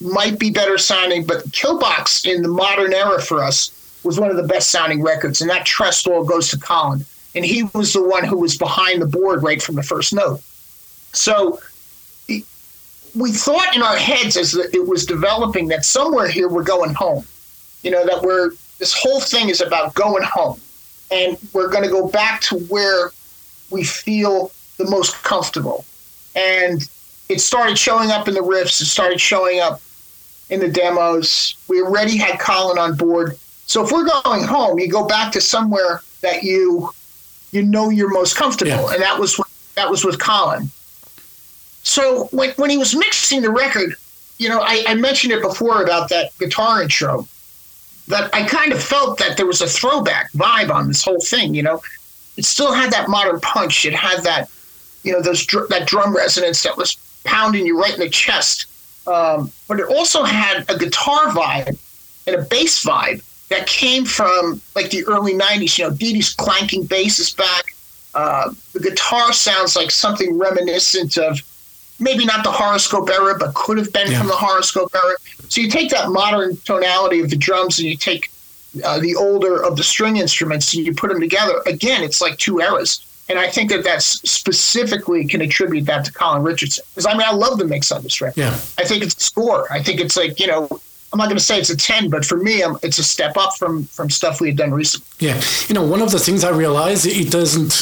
might 0.00 0.38
be 0.38 0.50
better 0.50 0.78
sounding, 0.78 1.26
but 1.26 1.50
Killbox 1.52 2.24
in 2.24 2.42
the 2.42 2.48
modern 2.48 2.94
era 2.94 3.20
for 3.20 3.42
us 3.42 3.74
was 4.04 4.20
one 4.20 4.30
of 4.30 4.36
the 4.36 4.44
best 4.44 4.70
sounding 4.70 5.02
records, 5.02 5.40
and 5.40 5.50
that 5.50 5.66
trust 5.66 6.06
all 6.06 6.24
goes 6.24 6.48
to 6.50 6.58
Colin 6.58 7.04
and 7.34 7.44
he 7.44 7.64
was 7.74 7.92
the 7.92 8.02
one 8.02 8.24
who 8.24 8.36
was 8.36 8.56
behind 8.56 9.00
the 9.00 9.06
board 9.06 9.42
right 9.42 9.62
from 9.62 9.76
the 9.76 9.82
first 9.82 10.12
note. 10.12 10.40
So 11.12 11.60
we 13.14 13.32
thought 13.32 13.74
in 13.74 13.82
our 13.82 13.96
heads 13.96 14.36
as 14.36 14.54
it 14.54 14.86
was 14.86 15.06
developing 15.06 15.68
that 15.68 15.84
somewhere 15.84 16.28
here 16.28 16.48
we're 16.48 16.62
going 16.62 16.94
home. 16.94 17.24
You 17.82 17.90
know, 17.92 18.04
that 18.06 18.22
we're 18.22 18.50
this 18.78 18.94
whole 18.94 19.20
thing 19.20 19.48
is 19.48 19.60
about 19.60 19.94
going 19.94 20.22
home. 20.22 20.60
And 21.10 21.38
we're 21.52 21.68
going 21.68 21.84
to 21.84 21.90
go 21.90 22.08
back 22.08 22.40
to 22.42 22.58
where 22.66 23.10
we 23.70 23.82
feel 23.84 24.50
the 24.76 24.88
most 24.88 25.22
comfortable. 25.22 25.84
And 26.36 26.88
it 27.28 27.40
started 27.40 27.78
showing 27.78 28.10
up 28.10 28.28
in 28.28 28.34
the 28.34 28.40
riffs, 28.40 28.80
it 28.80 28.86
started 28.86 29.20
showing 29.20 29.60
up 29.60 29.80
in 30.50 30.60
the 30.60 30.68
demos. 30.68 31.56
We 31.68 31.82
already 31.82 32.16
had 32.16 32.38
Colin 32.38 32.78
on 32.78 32.96
board. 32.96 33.38
So 33.66 33.84
if 33.84 33.92
we're 33.92 34.08
going 34.22 34.44
home, 34.44 34.78
you 34.78 34.88
go 34.88 35.06
back 35.06 35.32
to 35.32 35.40
somewhere 35.40 36.02
that 36.22 36.42
you 36.42 36.90
you 37.50 37.62
know 37.62 37.90
you're 37.90 38.10
most 38.10 38.36
comfortable, 38.36 38.70
yeah. 38.70 38.92
and 38.92 39.02
that 39.02 39.18
was 39.18 39.40
that 39.74 39.90
was 39.90 40.04
with 40.04 40.18
Colin. 40.18 40.70
So 41.82 42.24
when 42.26 42.50
when 42.52 42.70
he 42.70 42.76
was 42.76 42.94
mixing 42.94 43.42
the 43.42 43.50
record, 43.50 43.94
you 44.38 44.48
know, 44.48 44.60
I, 44.60 44.84
I 44.86 44.94
mentioned 44.94 45.32
it 45.32 45.42
before 45.42 45.82
about 45.82 46.08
that 46.10 46.36
guitar 46.38 46.82
intro. 46.82 47.26
That 48.08 48.34
I 48.34 48.44
kind 48.44 48.72
of 48.72 48.82
felt 48.82 49.18
that 49.18 49.36
there 49.36 49.44
was 49.44 49.60
a 49.60 49.66
throwback 49.66 50.32
vibe 50.32 50.70
on 50.70 50.88
this 50.88 51.04
whole 51.04 51.20
thing. 51.20 51.54
You 51.54 51.62
know, 51.62 51.82
it 52.36 52.44
still 52.44 52.72
had 52.72 52.90
that 52.92 53.08
modern 53.08 53.40
punch. 53.40 53.84
It 53.84 53.92
had 53.92 54.22
that, 54.22 54.48
you 55.02 55.12
know, 55.12 55.20
those 55.20 55.46
that 55.68 55.86
drum 55.86 56.16
resonance 56.16 56.62
that 56.62 56.76
was 56.76 56.96
pounding 57.24 57.66
you 57.66 57.78
right 57.78 57.92
in 57.92 58.00
the 58.00 58.08
chest. 58.08 58.66
Um, 59.06 59.50
but 59.66 59.80
it 59.80 59.88
also 59.88 60.22
had 60.22 60.64
a 60.70 60.78
guitar 60.78 61.26
vibe 61.26 61.78
and 62.26 62.36
a 62.36 62.42
bass 62.42 62.84
vibe 62.84 63.22
that 63.48 63.66
came 63.66 64.04
from 64.04 64.60
like 64.74 64.90
the 64.90 65.04
early 65.04 65.34
90s. 65.34 65.78
You 65.78 65.84
know, 65.84 65.90
Dee 65.94 66.22
clanking 66.36 66.84
bass 66.84 67.18
is 67.18 67.30
back. 67.30 67.64
Uh, 68.14 68.52
the 68.72 68.80
guitar 68.80 69.32
sounds 69.32 69.76
like 69.76 69.90
something 69.90 70.38
reminiscent 70.38 71.16
of 71.18 71.40
maybe 71.98 72.24
not 72.24 72.44
the 72.44 72.50
Horrorscope 72.50 73.08
era, 73.10 73.36
but 73.38 73.54
could 73.54 73.78
have 73.78 73.92
been 73.92 74.10
yeah. 74.10 74.18
from 74.18 74.28
the 74.28 74.34
Horrorscope 74.34 74.94
era. 74.94 75.16
So 75.48 75.60
you 75.60 75.68
take 75.68 75.90
that 75.90 76.10
modern 76.10 76.56
tonality 76.58 77.20
of 77.20 77.30
the 77.30 77.36
drums 77.36 77.78
and 77.78 77.88
you 77.88 77.96
take 77.96 78.30
uh, 78.84 79.00
the 79.00 79.16
older 79.16 79.64
of 79.64 79.76
the 79.76 79.82
string 79.82 80.16
instruments 80.16 80.74
and 80.74 80.84
you 80.86 80.94
put 80.94 81.10
them 81.10 81.20
together. 81.20 81.62
Again, 81.66 82.02
it's 82.02 82.20
like 82.20 82.36
two 82.38 82.60
eras. 82.60 83.04
And 83.30 83.38
I 83.38 83.48
think 83.48 83.70
that 83.70 83.84
that's 83.84 84.06
specifically 84.28 85.26
can 85.26 85.42
attribute 85.42 85.84
that 85.86 86.04
to 86.06 86.12
Colin 86.12 86.42
Richardson. 86.42 86.84
Because 86.90 87.06
I 87.06 87.12
mean, 87.12 87.26
I 87.26 87.32
love 87.32 87.58
the 87.58 87.66
mix 87.66 87.92
on 87.92 88.02
this 88.02 88.20
record. 88.20 88.40
Yeah. 88.40 88.54
I 88.78 88.84
think 88.84 89.02
it's 89.02 89.16
a 89.16 89.20
score. 89.20 89.70
I 89.70 89.82
think 89.82 90.00
it's 90.00 90.16
like, 90.16 90.40
you 90.40 90.46
know, 90.46 90.66
I'm 91.12 91.18
not 91.18 91.26
going 91.26 91.38
to 91.38 91.44
say 91.44 91.58
it's 91.58 91.70
a 91.70 91.76
10, 91.76 92.10
but 92.10 92.24
for 92.24 92.36
me, 92.36 92.62
um, 92.62 92.78
it's 92.82 92.98
a 92.98 93.04
step 93.04 93.36
up 93.36 93.56
from 93.56 93.84
from 93.84 94.10
stuff 94.10 94.40
we 94.40 94.48
had 94.48 94.58
done 94.58 94.72
recently. 94.72 95.06
Yeah, 95.26 95.40
you 95.66 95.74
know, 95.74 95.82
one 95.82 96.02
of 96.02 96.10
the 96.10 96.18
things 96.18 96.44
I 96.44 96.50
realized 96.50 97.06
it 97.06 97.30
doesn't 97.30 97.72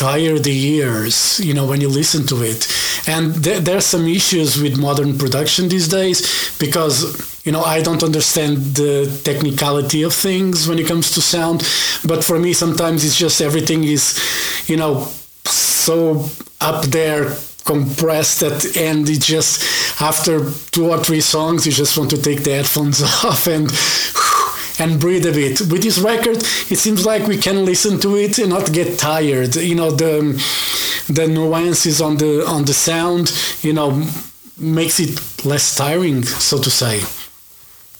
tire 0.00 0.38
the 0.38 0.58
ears, 0.78 1.38
you 1.40 1.52
know, 1.52 1.66
when 1.66 1.80
you 1.82 1.88
listen 1.88 2.26
to 2.26 2.42
it. 2.42 2.66
And 3.06 3.34
there, 3.34 3.60
there's 3.60 3.84
some 3.84 4.06
issues 4.08 4.60
with 4.60 4.78
modern 4.78 5.18
production 5.18 5.68
these 5.68 5.88
days 5.88 6.18
because, 6.58 7.44
you 7.44 7.52
know, 7.52 7.62
I 7.62 7.82
don't 7.82 8.02
understand 8.02 8.56
the 8.80 9.20
technicality 9.24 10.02
of 10.02 10.14
things 10.14 10.66
when 10.66 10.78
it 10.78 10.86
comes 10.86 11.12
to 11.12 11.20
sound. 11.20 11.60
But 12.06 12.24
for 12.24 12.38
me, 12.38 12.54
sometimes 12.54 13.04
it's 13.04 13.18
just 13.18 13.42
everything 13.42 13.84
is, 13.84 14.18
you 14.66 14.78
know, 14.78 15.04
so 15.44 16.26
up 16.62 16.84
there 16.86 17.36
compressed 17.66 18.42
at 18.42 18.76
and 18.76 19.06
it 19.08 19.20
just 19.20 20.00
after 20.00 20.50
two 20.72 20.88
or 20.88 20.98
three 20.98 21.20
songs 21.20 21.66
you 21.66 21.72
just 21.72 21.96
want 21.96 22.10
to 22.10 22.20
take 22.20 22.42
the 22.42 22.50
headphones 22.50 23.02
off 23.24 23.46
and 23.46 23.70
and 24.80 25.00
breathe 25.00 25.26
a 25.26 25.32
bit. 25.32 25.60
With 25.60 25.82
this 25.82 25.98
record 25.98 26.38
it 26.72 26.78
seems 26.78 27.04
like 27.04 27.26
we 27.26 27.38
can 27.38 27.64
listen 27.64 28.00
to 28.00 28.16
it 28.16 28.38
and 28.38 28.50
not 28.50 28.72
get 28.72 28.98
tired. 28.98 29.56
You 29.56 29.74
know 29.74 29.90
the 29.90 30.12
the 31.08 31.26
nuances 31.28 32.00
on 32.00 32.16
the 32.16 32.46
on 32.46 32.64
the 32.64 32.74
sound 32.74 33.32
you 33.62 33.72
know 33.72 33.90
makes 34.58 35.00
it 35.00 35.44
less 35.44 35.74
tiring 35.74 36.22
so 36.22 36.58
to 36.58 36.70
say 36.70 37.00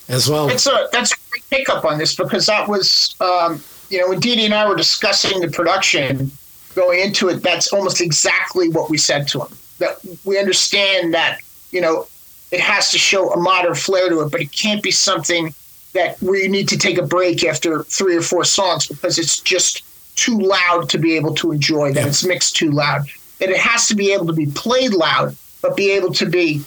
as 0.08 0.28
well. 0.28 0.48
It's 0.48 0.66
a 0.66 0.88
that's 0.92 1.12
a 1.12 1.16
great 1.30 1.48
pickup 1.50 1.84
on 1.84 1.98
this 1.98 2.16
because 2.16 2.46
that 2.46 2.68
was 2.68 3.14
um, 3.20 3.62
you 3.90 3.98
know 4.00 4.08
when 4.08 4.20
Dee 4.20 4.44
and 4.44 4.54
I 4.54 4.68
were 4.68 4.76
discussing 4.76 5.40
the 5.40 5.48
production 5.48 6.30
going 6.74 7.00
into 7.00 7.28
it, 7.28 7.42
that's 7.42 7.72
almost 7.72 8.00
exactly 8.00 8.68
what 8.68 8.90
we 8.90 8.98
said 8.98 9.26
to 9.28 9.42
him. 9.42 9.56
That 9.78 9.98
we 10.24 10.38
understand 10.38 11.14
that, 11.14 11.40
you 11.70 11.80
know, 11.80 12.06
it 12.50 12.60
has 12.60 12.90
to 12.92 12.98
show 12.98 13.32
a 13.32 13.36
modern 13.36 13.74
flair 13.74 14.08
to 14.08 14.20
it, 14.20 14.30
but 14.30 14.40
it 14.40 14.52
can't 14.52 14.82
be 14.82 14.90
something 14.90 15.54
that 15.92 16.20
where 16.22 16.36
you 16.36 16.48
need 16.48 16.68
to 16.68 16.78
take 16.78 16.98
a 16.98 17.06
break 17.06 17.44
after 17.44 17.82
three 17.84 18.16
or 18.16 18.22
four 18.22 18.44
songs 18.44 18.86
because 18.86 19.18
it's 19.18 19.40
just 19.40 19.82
too 20.16 20.38
loud 20.38 20.88
to 20.90 20.98
be 20.98 21.16
able 21.16 21.34
to 21.36 21.52
enjoy 21.52 21.92
that. 21.92 22.00
Yeah. 22.00 22.06
It's 22.06 22.24
mixed 22.24 22.56
too 22.56 22.70
loud. 22.70 23.06
That 23.38 23.48
it 23.48 23.56
has 23.56 23.88
to 23.88 23.94
be 23.94 24.12
able 24.12 24.26
to 24.26 24.32
be 24.32 24.46
played 24.46 24.92
loud, 24.92 25.36
but 25.62 25.76
be 25.76 25.90
able 25.92 26.12
to 26.14 26.26
be 26.26 26.62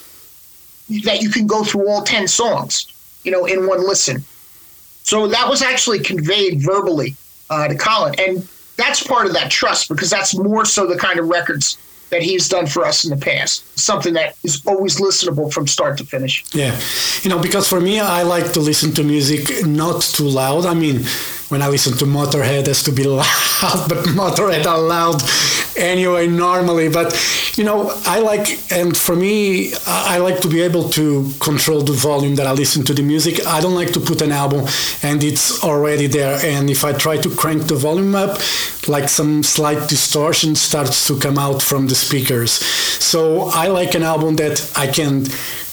that 1.04 1.22
you 1.22 1.30
can 1.30 1.48
go 1.48 1.64
through 1.64 1.88
all 1.88 2.04
10 2.04 2.28
songs, 2.28 2.88
you 3.24 3.32
know, 3.32 3.46
in 3.46 3.68
one 3.68 3.88
listen. 3.88 4.24
So 5.04 5.28
that 5.28 5.48
was 5.48 5.62
actually 5.62 6.00
conveyed 6.00 6.62
verbally 6.62 7.16
uh, 7.50 7.68
to 7.68 7.76
Colin. 7.76 8.16
And 8.20 8.48
that's 8.78 9.06
part 9.06 9.28
of 9.28 9.34
that 9.34 9.52
trust 9.52 9.90
because 9.90 10.10
that's 10.10 10.36
more 10.36 10.66
so 10.66 10.88
the 10.88 10.98
kind 10.98 11.20
of 11.20 11.28
records 11.28 11.78
that 12.14 12.22
he's 12.22 12.48
done 12.48 12.68
for 12.68 12.86
us 12.86 13.04
in 13.04 13.10
the 13.10 13.18
past. 13.18 13.66
Something 13.78 14.14
that 14.14 14.36
is 14.44 14.62
always 14.68 15.02
listenable 15.02 15.52
from 15.52 15.66
start 15.68 15.98
to 15.98 16.06
finish. 16.06 16.46
Yeah. 16.54 16.80
You 17.24 17.30
know, 17.32 17.40
because 17.42 17.68
for 17.68 17.82
me, 17.82 18.00
I 18.00 18.22
like 18.22 18.54
to 18.54 18.60
listen 18.60 18.94
to 18.94 19.04
music 19.04 19.66
not 19.66 20.02
too 20.02 20.28
loud. 20.28 20.66
I 20.68 20.76
mean, 20.76 21.02
when 21.54 21.62
I 21.62 21.68
listen 21.68 21.96
to 22.00 22.06
Motorhead 22.06 22.66
has 22.66 22.82
to 22.82 22.92
be 22.92 23.04
loud, 23.22 23.88
but 23.88 24.00
Motorhead 24.20 24.66
are 24.66 24.82
loud 24.82 25.22
anyway 25.78 26.26
normally. 26.26 26.90
But 26.90 27.14
you 27.56 27.64
know, 27.64 27.94
I 28.06 28.20
like, 28.22 28.48
and 28.72 28.98
for 28.98 29.16
me, 29.16 29.72
I 29.86 30.18
like 30.18 30.40
to 30.42 30.48
be 30.48 30.62
able 30.62 30.90
to 30.98 31.30
control 31.40 31.82
the 31.84 31.94
volume 31.94 32.34
that 32.38 32.48
I 32.48 32.54
listen 32.54 32.84
to 32.86 32.94
the 32.96 33.04
music. 33.04 33.46
I 33.46 33.62
don't 33.62 33.76
like 33.76 33.94
to 33.94 34.00
put 34.00 34.20
an 34.24 34.32
album 34.32 34.66
and 35.04 35.24
it's 35.24 35.64
already 35.64 36.08
there, 36.08 36.40
and 36.44 36.72
if 36.72 36.84
I 36.84 36.92
try 36.94 37.18
to 37.18 37.30
crank 37.30 37.68
the 37.68 37.76
volume 37.76 38.16
up, 38.16 38.40
like 38.88 39.08
some 39.08 39.44
slight 39.44 39.88
distortion 39.88 40.56
starts 40.56 41.06
to 41.08 41.20
come 41.20 41.38
out 41.38 41.62
from 41.62 41.88
the 41.88 41.96
speakers. 41.96 42.52
So 43.12 43.52
I 43.54 43.68
like 43.68 43.94
an 43.94 44.02
album 44.02 44.38
that 44.38 44.72
I 44.76 44.88
can 44.88 45.28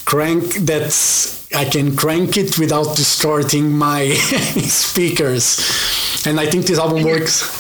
crank 0.05 0.57
that's 0.57 1.40
I 1.55 1.65
can 1.65 1.97
crank 1.97 2.37
it 2.37 2.59
without 2.59 2.97
distorting 2.97 3.73
my 3.73 4.11
speakers. 4.69 5.59
And 6.27 6.39
I 6.39 6.47
think 6.47 6.67
this 6.67 6.79
album 6.79 7.03
works. 7.05 7.59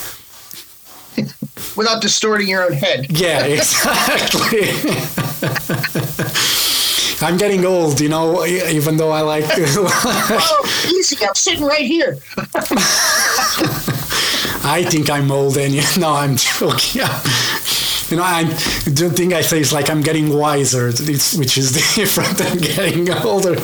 Without 1.76 2.03
distorting 2.03 2.48
your 2.48 2.64
own 2.64 2.72
head. 2.72 3.07
Yeah, 3.11 3.44
exactly. 3.46 4.70
I'm 7.22 7.37
getting 7.37 7.64
old, 7.64 8.00
you 8.00 8.09
know, 8.09 8.44
even 8.46 8.96
though 8.96 9.11
I 9.11 9.20
like. 9.20 9.44
oh, 9.48 10.88
easy, 10.94 11.24
I'm 11.24 11.35
sitting 11.35 11.64
right 11.64 11.87
here. 11.87 12.18
I 14.62 14.85
think 14.88 15.11
I'm 15.11 15.31
old, 15.31 15.57
and 15.57 15.74
you 15.74 15.83
know, 15.98 16.12
I'm 16.12 16.37
joking. 16.37 17.03
You 18.10 18.16
know, 18.16 18.24
I 18.24 18.42
don't 18.92 19.16
think 19.16 19.32
I 19.32 19.40
say 19.40 19.60
it's 19.60 19.72
like 19.72 19.88
I'm 19.88 20.02
getting 20.02 20.36
wiser, 20.36 20.86
which 20.86 21.56
is 21.56 21.72
different 21.94 22.36
than 22.38 22.58
getting 22.58 23.08
older. 23.12 23.56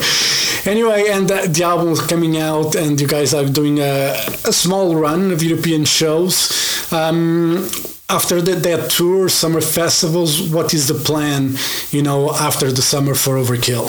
Anyway, 0.65 1.07
and 1.09 1.27
the, 1.27 1.47
the 1.49 1.63
album 1.63 1.89
is 1.89 2.01
coming 2.01 2.37
out, 2.37 2.75
and 2.75 2.99
you 2.99 3.07
guys 3.07 3.33
are 3.33 3.45
doing 3.45 3.79
a, 3.79 4.15
a 4.45 4.53
small 4.53 4.95
run 4.95 5.31
of 5.31 5.43
European 5.43 5.83
shows. 5.85 6.91
Um, 6.93 7.67
after 8.09 8.41
the, 8.41 8.55
that 8.55 8.89
tour, 8.89 9.27
summer 9.27 9.59
festivals, 9.59 10.41
what 10.41 10.73
is 10.73 10.87
the 10.87 10.93
plan, 10.93 11.55
you 11.91 12.01
know, 12.01 12.31
after 12.31 12.71
the 12.71 12.81
summer 12.81 13.15
for 13.15 13.35
Overkill? 13.35 13.87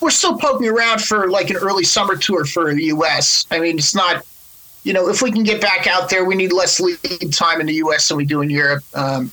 We're 0.00 0.10
still 0.10 0.36
poking 0.36 0.68
around 0.68 1.00
for 1.02 1.30
like 1.30 1.48
an 1.48 1.56
early 1.56 1.84
summer 1.84 2.16
tour 2.16 2.44
for 2.44 2.74
the 2.74 2.84
US. 2.84 3.46
I 3.50 3.60
mean, 3.60 3.78
it's 3.78 3.94
not, 3.94 4.26
you 4.86 4.92
know, 4.92 5.08
if 5.08 5.20
we 5.20 5.32
can 5.32 5.42
get 5.42 5.60
back 5.60 5.88
out 5.88 6.08
there, 6.08 6.24
we 6.24 6.36
need 6.36 6.52
less 6.52 6.78
lead 6.78 7.32
time 7.32 7.60
in 7.60 7.66
the 7.66 7.74
US 7.74 8.06
than 8.06 8.16
we 8.16 8.24
do 8.24 8.40
in 8.40 8.48
Europe. 8.48 8.84
Um, 8.94 9.32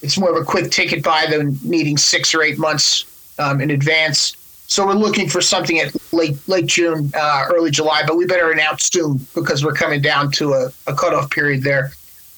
it's 0.00 0.18
more 0.18 0.30
of 0.30 0.40
a 0.40 0.44
quick 0.44 0.70
ticket 0.70 1.04
buy 1.04 1.26
than 1.28 1.58
needing 1.62 1.98
six 1.98 2.34
or 2.34 2.42
eight 2.42 2.58
months 2.58 3.04
um, 3.38 3.60
in 3.60 3.70
advance. 3.70 4.34
So 4.66 4.86
we're 4.86 4.94
looking 4.94 5.28
for 5.28 5.42
something 5.42 5.78
at 5.78 5.94
late 6.14 6.36
late 6.48 6.64
June, 6.64 7.12
uh, 7.14 7.48
early 7.54 7.70
July, 7.70 8.02
but 8.06 8.16
we 8.16 8.24
better 8.24 8.50
announce 8.50 8.84
soon 8.90 9.20
because 9.34 9.62
we're 9.62 9.74
coming 9.74 10.00
down 10.00 10.30
to 10.32 10.54
a, 10.54 10.72
a 10.86 10.94
cutoff 10.94 11.28
period 11.30 11.62
there. 11.62 11.92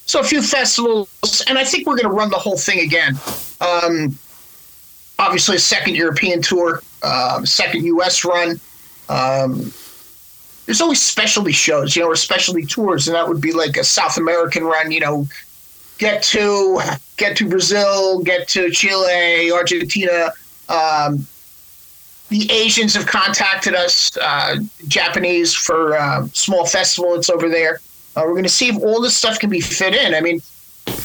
So 0.07 0.19
a 0.19 0.25
few 0.25 0.43
festivals, 0.43 1.45
and 1.49 1.59
I 1.59 1.65
think 1.65 1.87
we're 1.87 1.97
going 1.97 2.11
to 2.11 2.17
run 2.17 2.31
the 2.31 2.37
whole 2.37 2.59
thing 2.59 2.81
again. 2.81 3.17
Um, 3.61 4.19
obviously, 5.21 5.55
a 5.55 5.61
second 5.61 5.95
European 5.95 6.43
tour, 6.43 6.83
um, 7.05 7.47
second 7.47 7.85
U.S. 7.85 8.25
run. 8.25 8.61
Um, 9.09 9.73
there's 10.67 10.81
always 10.81 11.01
specialty 11.01 11.53
shows, 11.53 11.97
you 11.97 12.03
know, 12.03 12.09
or 12.09 12.17
specialty 12.17 12.67
tours, 12.67 13.09
and 13.09 13.15
that 13.15 13.27
would 13.27 13.41
be 13.41 13.53
like 13.53 13.77
a 13.77 13.85
South 13.85 14.19
American 14.19 14.65
run. 14.65 14.91
You 14.91 15.01
know, 15.01 15.27
get 15.99 16.23
to 16.25 16.81
get 17.17 17.37
to 17.39 17.49
Brazil, 17.49 18.23
get 18.23 18.49
to 18.49 18.71
Chile, 18.71 19.51
Argentina. 19.51 20.33
Um, 20.69 21.27
the 22.29 22.51
Asians 22.51 22.95
have 22.95 23.07
contacted 23.07 23.75
us, 23.75 24.17
uh, 24.17 24.57
Japanese 24.89 25.55
for 25.55 25.97
uh, 25.97 26.27
small 26.33 26.67
festival 26.67 27.15
that's 27.15 27.31
over 27.31 27.49
there. 27.49 27.81
Uh, 28.17 28.23
we're 28.25 28.33
going 28.33 28.43
to 28.43 28.49
see 28.49 28.69
if 28.69 28.77
all 28.83 29.01
this 29.01 29.17
stuff 29.17 29.39
can 29.39 29.49
be 29.49 29.61
fit 29.61 29.95
in. 29.95 30.13
I 30.13 30.21
mean, 30.21 30.43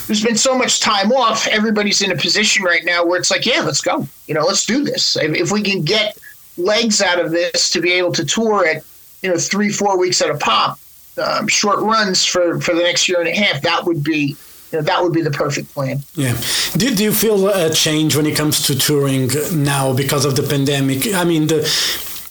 there's 0.08 0.24
been 0.24 0.38
so 0.38 0.58
much 0.58 0.80
time 0.80 1.12
off. 1.12 1.46
Everybody's 1.48 2.02
in 2.02 2.12
a 2.12 2.16
position 2.16 2.64
right 2.64 2.84
now 2.84 3.06
where 3.06 3.20
it's 3.20 3.30
like, 3.30 3.46
yeah, 3.46 3.62
let's 3.62 3.82
go. 3.82 4.08
You 4.28 4.34
know, 4.34 4.46
let's 4.46 4.66
do 4.66 4.84
this. 4.84 5.16
If, 5.16 5.36
if 5.36 5.52
we 5.52 5.62
can 5.62 5.84
get 5.84 6.18
legs 6.58 7.02
out 7.02 7.20
of 7.20 7.32
this 7.32 7.70
to 7.72 7.82
be 7.82 7.92
able 7.94 8.14
to 8.14 8.26
tour 8.26 8.66
it, 8.66 8.84
you 9.22 9.30
know, 9.30 9.38
three, 9.38 9.70
four 9.70 9.98
weeks 9.98 10.22
at 10.22 10.30
a 10.30 10.38
pop, 10.38 10.80
um, 11.22 11.48
short 11.48 11.80
runs 11.80 12.26
for, 12.26 12.60
for 12.60 12.74
the 12.74 12.82
next 12.82 13.08
year 13.08 13.20
and 13.20 13.28
a 13.28 13.36
half, 13.36 13.62
that 13.62 13.86
would 13.86 14.04
be 14.04 14.36
you 14.72 14.80
know, 14.80 14.84
that 14.84 15.04
would 15.04 15.12
be 15.12 15.22
the 15.22 15.32
perfect 15.32 15.74
plan. 15.74 16.00
Yeah. 16.16 16.40
Do, 16.78 16.96
do 16.96 17.04
you 17.04 17.12
feel 17.12 17.50
a 17.50 17.74
change 17.74 18.16
when 18.16 18.26
it 18.26 18.38
comes 18.38 18.66
to 18.68 18.76
touring 18.78 19.30
now 19.54 19.94
because 19.94 20.24
of 20.24 20.36
the 20.36 20.44
pandemic? 20.44 21.14
I 21.14 21.26
mean, 21.26 21.48
the 21.48 21.64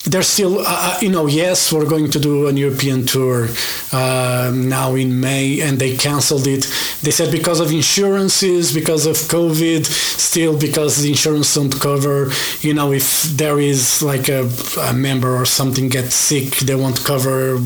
there's 0.05 0.29
still, 0.29 0.61
uh, 0.61 0.65
uh, 0.67 0.99
you 1.03 1.11
know, 1.11 1.27
yes, 1.27 1.71
we're 1.71 1.89
going 1.89 2.11
to 2.11 2.19
do 2.19 2.47
an 2.47 2.57
European 2.57 3.05
tour 3.05 3.49
uh, 3.93 4.51
now 4.55 4.95
in 4.95 5.21
May, 5.21 5.61
and 5.61 5.79
they 5.79 5.95
canceled 5.95 6.47
it. 6.47 6.65
They 7.03 7.11
said 7.11 7.31
because 7.31 7.61
of 7.61 7.71
insurances, 7.71 8.73
because 8.73 9.05
of 9.05 9.17
COVID, 9.17 9.85
still 9.85 10.59
because 10.59 11.03
the 11.03 11.11
insurance 11.11 11.55
don't 11.55 11.79
cover, 11.79 12.31
you 12.61 12.73
know, 12.73 12.93
if 12.93 13.25
there 13.25 13.61
is 13.61 14.03
like 14.03 14.31
a, 14.31 14.51
a 14.81 14.95
member 14.95 15.37
or 15.37 15.45
something 15.45 15.91
gets 15.91 16.15
sick, 16.15 16.57
they 16.61 16.75
won't 16.75 17.05
cover, 17.05 17.59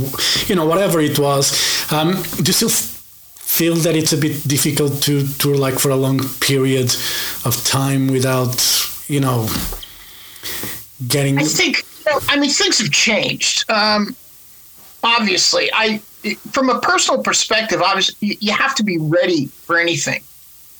you 0.46 0.56
know, 0.56 0.66
whatever 0.66 1.00
it 1.00 1.18
was. 1.18 1.52
Um, 1.92 2.20
do 2.36 2.44
you 2.46 2.52
still 2.52 2.68
feel 2.68 3.76
that 3.76 3.94
it's 3.94 4.12
a 4.12 4.16
bit 4.16 4.42
difficult 4.48 5.00
to 5.02 5.24
tour 5.38 5.56
like 5.56 5.78
for 5.78 5.90
a 5.90 5.96
long 5.96 6.18
period 6.40 6.92
of 7.44 7.62
time 7.64 8.08
without, 8.08 8.60
you 9.06 9.20
know, 9.20 9.48
getting? 11.06 11.38
I 11.38 11.44
think 11.44 11.84
I 12.28 12.36
mean, 12.36 12.50
things 12.50 12.78
have 12.78 12.90
changed. 12.90 13.70
Um, 13.70 14.14
obviously, 15.02 15.70
I 15.72 15.98
from 16.50 16.70
a 16.70 16.80
personal 16.80 17.22
perspective, 17.22 17.82
obviously, 17.82 18.38
you 18.40 18.52
have 18.52 18.74
to 18.76 18.82
be 18.82 18.98
ready 18.98 19.46
for 19.46 19.78
anything. 19.78 20.22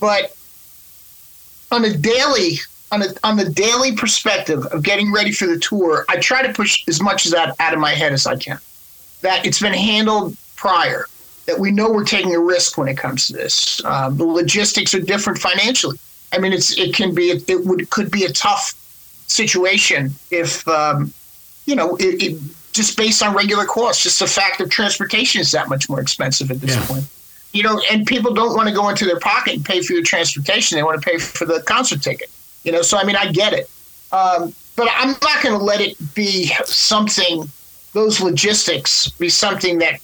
But 0.00 0.34
on 1.70 1.84
a 1.84 1.96
daily 1.96 2.58
on 2.92 3.02
a 3.02 3.06
on 3.22 3.36
the 3.36 3.48
daily 3.48 3.94
perspective 3.96 4.64
of 4.66 4.82
getting 4.82 5.12
ready 5.12 5.32
for 5.32 5.46
the 5.46 5.58
tour, 5.58 6.04
I 6.08 6.16
try 6.16 6.46
to 6.46 6.52
push 6.52 6.84
as 6.88 7.02
much 7.02 7.26
of 7.26 7.32
that 7.32 7.54
out 7.58 7.74
of 7.74 7.80
my 7.80 7.92
head 7.92 8.12
as 8.12 8.26
I 8.26 8.36
can. 8.36 8.58
That 9.22 9.44
it's 9.46 9.60
been 9.60 9.74
handled 9.74 10.36
prior. 10.56 11.06
That 11.46 11.58
we 11.58 11.70
know 11.70 11.90
we're 11.90 12.04
taking 12.04 12.34
a 12.34 12.40
risk 12.40 12.78
when 12.78 12.88
it 12.88 12.96
comes 12.96 13.26
to 13.26 13.34
this. 13.34 13.84
Um, 13.84 14.16
the 14.16 14.24
logistics 14.24 14.94
are 14.94 15.00
different 15.00 15.38
financially. 15.38 15.98
I 16.32 16.38
mean, 16.38 16.52
it's 16.52 16.78
it 16.78 16.94
can 16.94 17.14
be 17.14 17.30
it 17.30 17.64
would 17.64 17.90
could 17.90 18.10
be 18.10 18.24
a 18.24 18.32
tough 18.32 18.74
situation 19.26 20.10
if 20.30 20.66
um, 20.68 21.12
you 21.66 21.74
know 21.74 21.96
it, 21.96 22.22
it, 22.22 22.40
just 22.72 22.96
based 22.96 23.22
on 23.22 23.34
regular 23.34 23.64
costs, 23.64 24.02
just 24.02 24.18
the 24.18 24.26
fact 24.26 24.58
that 24.58 24.68
transportation 24.68 25.40
is 25.40 25.52
that 25.52 25.68
much 25.68 25.88
more 25.88 26.00
expensive 26.00 26.50
at 26.50 26.60
this 26.60 26.74
yeah. 26.74 26.86
point. 26.86 27.04
You 27.52 27.62
know, 27.62 27.80
and 27.90 28.04
people 28.04 28.34
don't 28.34 28.56
want 28.56 28.68
to 28.68 28.74
go 28.74 28.88
into 28.88 29.04
their 29.04 29.20
pocket 29.20 29.54
and 29.54 29.64
pay 29.64 29.80
for 29.80 29.92
your 29.92 30.02
transportation; 30.02 30.76
they 30.76 30.82
want 30.82 31.00
to 31.00 31.08
pay 31.08 31.18
for 31.18 31.44
the 31.44 31.62
concert 31.62 32.02
ticket. 32.02 32.28
You 32.64 32.72
know, 32.72 32.82
so 32.82 32.98
I 32.98 33.04
mean, 33.04 33.16
I 33.16 33.30
get 33.30 33.52
it, 33.52 33.70
um, 34.12 34.52
but 34.76 34.88
I'm 34.92 35.10
not 35.22 35.42
going 35.42 35.56
to 35.56 35.64
let 35.64 35.80
it 35.80 35.96
be 36.14 36.46
something. 36.64 37.44
Those 37.92 38.20
logistics 38.20 39.08
be 39.10 39.28
something 39.28 39.78
that 39.78 40.00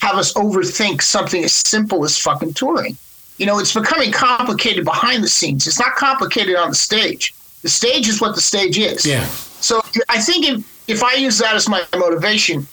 have 0.00 0.16
us 0.16 0.32
overthink 0.34 1.00
something 1.02 1.44
as 1.44 1.52
simple 1.52 2.04
as 2.04 2.18
fucking 2.18 2.54
touring. 2.54 2.96
You 3.38 3.46
know, 3.46 3.58
it's 3.58 3.72
becoming 3.72 4.10
complicated 4.10 4.84
behind 4.84 5.22
the 5.22 5.28
scenes. 5.28 5.66
It's 5.66 5.78
not 5.78 5.94
complicated 5.94 6.56
on 6.56 6.70
the 6.70 6.74
stage. 6.74 7.34
The 7.62 7.68
stage 7.68 8.08
is 8.08 8.20
what 8.20 8.34
the 8.34 8.40
stage 8.40 8.78
is. 8.78 9.04
Yeah. 9.04 9.26
So 9.26 9.82
I 10.08 10.20
think 10.20 10.48
if, 10.48 10.88
if 10.88 11.02
I 11.02 11.14
use 11.14 11.38
that 11.38 11.54
as 11.54 11.68
my 11.68 11.82
motivation, 11.96 12.66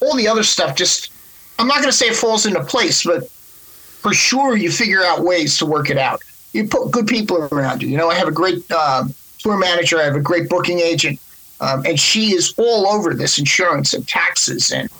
all 0.00 0.14
the 0.16 0.28
other 0.28 0.42
stuff 0.42 0.76
just, 0.76 1.10
I'm 1.58 1.66
not 1.66 1.76
going 1.76 1.88
to 1.88 1.92
say 1.92 2.06
it 2.06 2.16
falls 2.16 2.46
into 2.46 2.62
place, 2.64 3.04
but 3.04 3.28
for 3.28 4.12
sure 4.12 4.56
you 4.56 4.70
figure 4.70 5.02
out 5.02 5.20
ways 5.20 5.56
to 5.58 5.66
work 5.66 5.88
it 5.88 5.96
out. 5.96 6.20
You 6.52 6.68
put 6.68 6.90
good 6.90 7.06
people 7.06 7.48
around 7.50 7.82
you. 7.82 7.88
You 7.88 7.96
know, 7.96 8.10
I 8.10 8.14
have 8.14 8.28
a 8.28 8.32
great 8.32 8.62
uh, 8.70 9.04
tour 9.38 9.56
manager, 9.56 9.98
I 9.98 10.04
have 10.04 10.14
a 10.14 10.20
great 10.20 10.48
booking 10.48 10.78
agent, 10.78 11.18
um, 11.60 11.84
and 11.86 11.98
she 11.98 12.34
is 12.34 12.52
all 12.58 12.86
over 12.86 13.14
this 13.14 13.38
insurance 13.38 13.94
and 13.94 14.06
taxes 14.06 14.70
and 14.70 14.90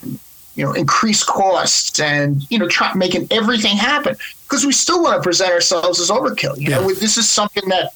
you 0.55 0.65
know 0.65 0.73
increased 0.73 1.27
costs 1.27 1.99
and 1.99 2.49
you 2.51 2.59
know 2.59 2.69
try, 2.69 2.95
making 2.95 3.27
everything 3.31 3.77
happen 3.77 4.17
because 4.45 4.65
we 4.65 4.73
still 4.73 5.03
want 5.03 5.17
to 5.17 5.23
present 5.23 5.53
ourselves 5.53 6.01
as 6.01 6.11
overkill. 6.11 6.57
You 6.57 6.71
yeah. 6.71 6.81
know, 6.81 6.93
this 6.95 7.17
is 7.17 7.29
something 7.29 7.69
that 7.69 7.93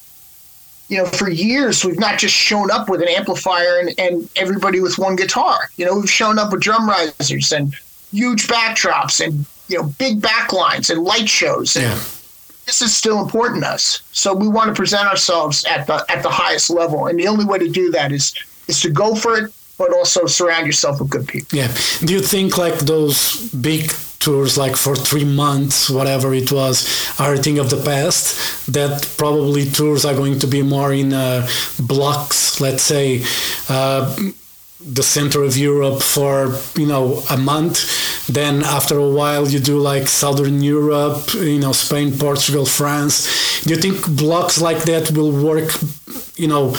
you 0.89 0.97
know, 0.97 1.05
for 1.05 1.29
years 1.29 1.85
we've 1.85 1.99
not 1.99 2.19
just 2.19 2.35
shown 2.35 2.69
up 2.71 2.89
with 2.89 3.01
an 3.01 3.07
amplifier 3.07 3.79
and, 3.79 3.97
and 3.99 4.29
everybody 4.35 4.81
with 4.81 4.97
one 4.97 5.15
guitar. 5.15 5.69
You 5.77 5.85
know, 5.85 5.95
we've 5.95 6.09
shown 6.09 6.37
up 6.37 6.51
with 6.51 6.61
drum 6.61 6.89
risers 6.89 7.51
and 7.51 7.73
huge 8.11 8.47
backdrops 8.47 9.23
and 9.23 9.45
you 9.67 9.77
know 9.77 9.83
big 9.97 10.19
backlines 10.19 10.89
and 10.89 11.03
light 11.03 11.29
shows. 11.29 11.75
And 11.75 11.85
yeah. 11.85 11.99
This 12.65 12.83
is 12.83 12.95
still 12.95 13.19
important 13.19 13.63
to 13.63 13.69
us. 13.69 14.03
So 14.11 14.31
we 14.31 14.47
want 14.47 14.67
to 14.67 14.75
present 14.75 15.07
ourselves 15.07 15.65
at 15.65 15.87
the 15.87 16.05
at 16.07 16.21
the 16.21 16.29
highest 16.29 16.69
level, 16.69 17.07
and 17.07 17.17
the 17.17 17.27
only 17.27 17.43
way 17.43 17.57
to 17.57 17.67
do 17.67 17.89
that 17.91 18.11
is 18.11 18.35
is 18.67 18.79
to 18.81 18.91
go 18.91 19.15
for 19.15 19.35
it, 19.37 19.51
but 19.79 19.91
also 19.91 20.27
surround 20.27 20.67
yourself 20.67 20.99
with 20.99 21.09
good 21.09 21.27
people. 21.27 21.57
Yeah. 21.57 21.75
Do 22.05 22.13
you 22.13 22.19
think 22.19 22.59
like 22.59 22.77
those 22.79 23.49
big 23.53 23.91
tours 24.19 24.57
like 24.57 24.75
for 24.75 24.95
three 24.95 25.25
months, 25.25 25.89
whatever 25.89 26.33
it 26.33 26.51
was, 26.51 27.09
are 27.19 27.33
a 27.33 27.37
thing 27.37 27.59
of 27.59 27.69
the 27.69 27.81
past. 27.83 28.71
That 28.71 29.07
probably 29.17 29.65
tours 29.65 30.05
are 30.05 30.15
going 30.15 30.39
to 30.39 30.47
be 30.47 30.61
more 30.61 30.93
in 30.93 31.13
uh, 31.13 31.47
blocks, 31.79 32.59
let's 32.61 32.83
say. 32.83 33.23
Uh, 33.67 34.15
the 34.81 35.03
center 35.03 35.43
of 35.43 35.57
Europe 35.57 36.01
for 36.01 36.55
you 36.75 36.87
know 36.87 37.21
a 37.29 37.37
month. 37.37 38.27
Then 38.27 38.63
after 38.63 38.97
a 38.97 39.09
while, 39.09 39.47
you 39.47 39.59
do 39.59 39.77
like 39.77 40.07
Southern 40.07 40.61
Europe, 40.61 41.33
you 41.33 41.59
know 41.59 41.73
Spain, 41.73 42.17
Portugal, 42.17 42.65
France. 42.65 43.61
Do 43.63 43.73
you 43.73 43.81
think 43.81 43.97
blocks 44.15 44.61
like 44.61 44.83
that 44.83 45.11
will 45.11 45.31
work? 45.31 45.69
You 46.37 46.47
know, 46.47 46.75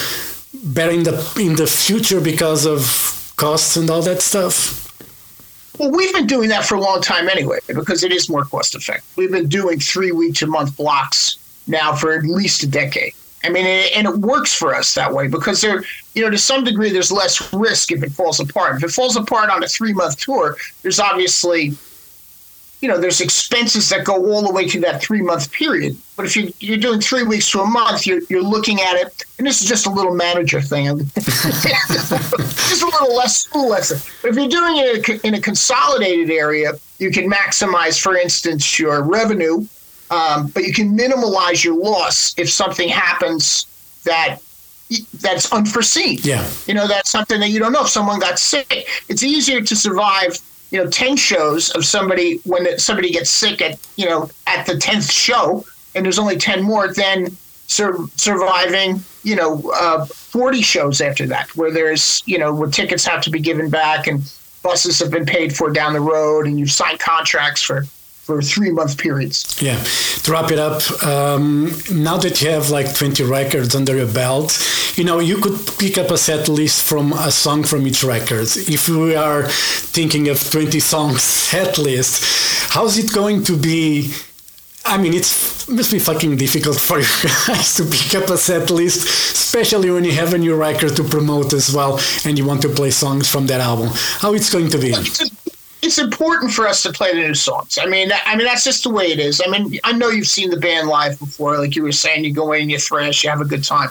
better 0.65 0.93
in 0.93 1.03
the 1.03 1.15
in 1.39 1.57
the 1.57 1.67
future 1.67 2.21
because 2.21 2.65
of 2.65 3.33
costs 3.37 3.77
and 3.77 3.91
all 3.91 4.03
that 4.03 4.23
stuff. 4.23 4.80
Well, 5.81 5.91
we've 5.91 6.13
been 6.13 6.27
doing 6.27 6.51
that 6.51 6.67
for 6.67 6.75
a 6.75 6.81
long 6.81 7.01
time 7.01 7.27
anyway, 7.31 7.59
because 7.67 8.05
it 8.05 8.13
is 8.13 8.29
more 8.29 8.45
cost 8.45 8.75
effective. 8.75 9.11
We've 9.17 9.31
been 9.31 9.49
doing 9.49 9.81
three 9.81 10.13
weeks 10.13 10.43
a 10.43 10.47
month 10.47 10.77
blocks 10.77 11.39
now 11.67 11.95
for 11.95 12.13
at 12.13 12.25
least 12.25 12.63
a 12.63 12.67
decade. 12.67 13.15
I 13.43 13.49
mean, 13.49 13.65
and 13.65 14.07
it 14.07 14.19
works 14.19 14.53
for 14.53 14.75
us 14.75 14.95
that 14.95 15.15
way 15.15 15.27
because 15.27 15.63
there, 15.63 15.83
you 16.15 16.23
know, 16.23 16.29
to 16.29 16.37
some 16.37 16.65
degree, 16.65 16.91
there's 16.93 17.11
less 17.11 17.51
risk 17.55 17.93
if 17.93 18.03
it 18.03 18.13
falls 18.13 18.41
apart. 18.41 18.77
If 18.77 18.85
it 18.85 18.91
falls 18.91 19.17
apart 19.17 19.49
on 19.49 19.65
a 19.65 19.69
three 19.69 19.95
month 19.95 20.19
tour, 20.19 20.59
there's 20.83 21.01
obviously, 21.01 21.73
you 22.81 22.89
know, 22.89 22.99
there's 22.99 23.21
expenses 23.21 23.89
that 23.91 24.05
go 24.05 24.15
all 24.15 24.43
the 24.43 24.53
way 24.53 24.67
to 24.67 24.81
that 24.81 25.03
three 25.03 25.21
month 25.21 25.53
period. 25.53 25.97
But 26.17 26.27
if 26.27 26.37
you, 26.37 26.53
you're 26.61 26.79
doing 26.79 27.01
three 27.01 27.23
weeks 27.23 27.51
to 27.51 27.61
a 27.61 27.67
month, 27.67 28.07
you're, 28.07 28.21
you're 28.29 28.43
looking 28.43 28.81
at 28.81 28.95
it, 28.97 29.23
and 29.39 29.47
this 29.47 29.61
is 29.61 29.69
just 29.69 29.87
a 29.87 29.91
little 29.91 30.15
manager 30.15 30.61
thing, 30.61 30.99
just 31.15 32.83
a 32.83 32.87
little 32.87 33.15
less 33.17 33.43
school 33.43 33.69
lesson. 33.69 33.99
But 34.23 34.31
if 34.31 34.37
you're 34.37 34.49
doing 34.49 34.75
it 34.77 35.25
in 35.25 35.35
a 35.35 35.41
consolidated 35.41 36.31
area, 36.31 36.73
you 36.99 37.11
can 37.11 37.31
maximize, 37.31 38.01
for 38.01 38.17
instance, 38.17 38.79
your 38.79 39.03
revenue 39.03 39.67
um, 40.11 40.49
but 40.49 40.65
you 40.65 40.73
can 40.73 40.95
minimize 40.95 41.65
your 41.65 41.77
loss 41.77 42.35
if 42.37 42.51
something 42.51 42.89
happens 42.89 43.67
that 44.05 44.39
that's 45.21 45.53
unforeseen. 45.53 46.19
Yeah. 46.23 46.49
You 46.67 46.75
know, 46.75 46.89
that's 46.89 47.11
something 47.11 47.39
that 47.39 47.51
you 47.51 47.61
don't 47.61 47.73
know. 47.73 47.83
If 47.83 47.91
someone 47.91 48.19
got 48.19 48.41
sick, 48.41 48.89
it's 49.09 49.23
easier 49.23 49.61
to 49.61 49.77
survive, 49.77 50.37
you 50.71 50.83
know, 50.83 50.89
10 50.89 51.17
shows 51.17 51.71
of 51.71 51.85
somebody 51.85 52.41
when 52.45 52.79
somebody 52.79 53.11
gets 53.11 53.31
sick 53.31 53.61
at, 53.61 53.79
you 53.97 54.07
know, 54.07 54.31
at 54.47 54.67
the 54.67 54.75
10th 54.75 55.11
show 55.11 55.65
and 55.95 56.05
there's 56.05 56.19
only 56.19 56.37
10 56.37 56.63
more 56.63 56.93
then 56.93 57.37
sur- 57.67 58.07
surviving, 58.17 59.01
you 59.23 59.37
know, 59.37 59.71
uh, 59.75 60.05
40 60.05 60.63
shows 60.63 61.01
after 61.01 61.27
that 61.27 61.55
where 61.57 61.71
there's, 61.71 62.23
you 62.27 62.39
know, 62.39 62.55
where 62.55 62.71
tickets 62.71 63.05
have 63.05 63.23
to 63.23 63.31
be 63.31 63.41
given 63.41 63.69
back 63.69 64.07
and 64.07 64.23
buses 64.63 64.99
have 65.01 65.11
been 65.11 65.27
paid 65.27 65.57
for 65.57 65.71
down 65.71 65.93
the 65.93 66.01
road 66.01 66.47
and 66.47 66.59
you've 66.59 66.71
signed 66.71 66.99
contracts 66.99 67.63
for 67.63 67.85
for 68.31 68.41
three 68.41 68.71
month 68.71 68.97
periods. 68.97 69.61
Yeah. 69.61 69.83
To 70.23 70.31
wrap 70.31 70.53
it 70.53 70.59
up, 70.59 71.03
um, 71.03 71.73
now 71.91 72.17
that 72.19 72.41
you 72.41 72.51
have 72.51 72.71
like 72.71 72.95
20 72.95 73.25
records 73.25 73.75
under 73.75 73.97
your 73.97 74.07
belt, 74.07 74.53
you 74.97 75.05
know, 75.05 75.19
you 75.21 75.37
could 75.37 75.59
pick 75.79 75.99
up 75.99 76.11
a 76.11 76.19
set 76.19 76.49
list 76.49 76.87
from 76.87 77.13
a 77.13 77.31
song 77.31 77.65
from 77.65 77.87
each 77.87 78.03
record. 78.05 78.47
If 78.57 78.89
we 78.89 79.15
are 79.15 79.45
thinking 79.49 80.29
of 80.29 80.39
20 80.51 80.79
songs 80.81 81.23
set 81.23 81.79
list, 81.79 82.71
how's 82.71 82.99
it 82.99 83.13
going 83.13 83.43
to 83.45 83.57
be? 83.57 84.13
I 84.85 84.97
mean, 84.97 85.13
it 85.13 85.27
must 85.69 85.93
be 85.93 85.99
fucking 85.99 86.37
difficult 86.37 86.77
for 86.77 86.99
you 86.99 87.07
guys 87.47 87.75
to 87.77 87.85
pick 87.85 88.15
up 88.15 88.31
a 88.31 88.39
set 88.39 88.71
list, 88.71 89.07
especially 89.07 89.91
when 89.91 90.05
you 90.05 90.13
have 90.13 90.35
a 90.35 90.39
new 90.39 90.57
record 90.57 90.97
to 90.97 91.05
promote 91.05 91.53
as 91.53 91.73
well 91.75 92.01
and 92.25 92.39
you 92.39 92.47
want 92.47 92.63
to 92.63 92.69
play 92.69 92.91
songs 92.91 93.31
from 93.31 93.47
that 93.49 93.61
album. 93.61 93.91
How 94.19 94.35
it's 94.35 94.51
going 94.53 94.69
to 94.71 94.79
be? 94.79 94.95
it's 95.83 95.99
important 95.99 96.53
for 96.53 96.67
us 96.67 96.83
to 96.83 96.93
play 96.93 97.13
the 97.13 97.21
new 97.21 97.35
songs. 97.35 97.79
I 97.81 97.87
mean, 97.87 98.11
I 98.27 98.37
mean 98.37 98.47
that's 98.47 98.65
just 98.65 98.83
the 98.83 98.91
way 98.91 99.07
it 99.07 99.19
is. 99.19 99.41
I 99.45 99.51
mean, 99.51 99.79
I 99.85 99.93
know 99.93 100.09
you've 100.09 100.27
seen 100.27 100.51
the 100.51 100.57
band 100.57 100.89
live 100.89 101.19
before, 101.19 101.59
like 101.59 101.75
you 101.75 101.83
were 101.83 101.93
saying. 101.93 102.25
You 102.25 102.33
go 102.33 102.53
in, 102.53 102.71
you 102.71 102.79
thrash, 102.79 103.25
you 103.25 103.31
have 103.31 103.41
a 103.41 103.47
good 103.47 103.65
time. 103.65 103.91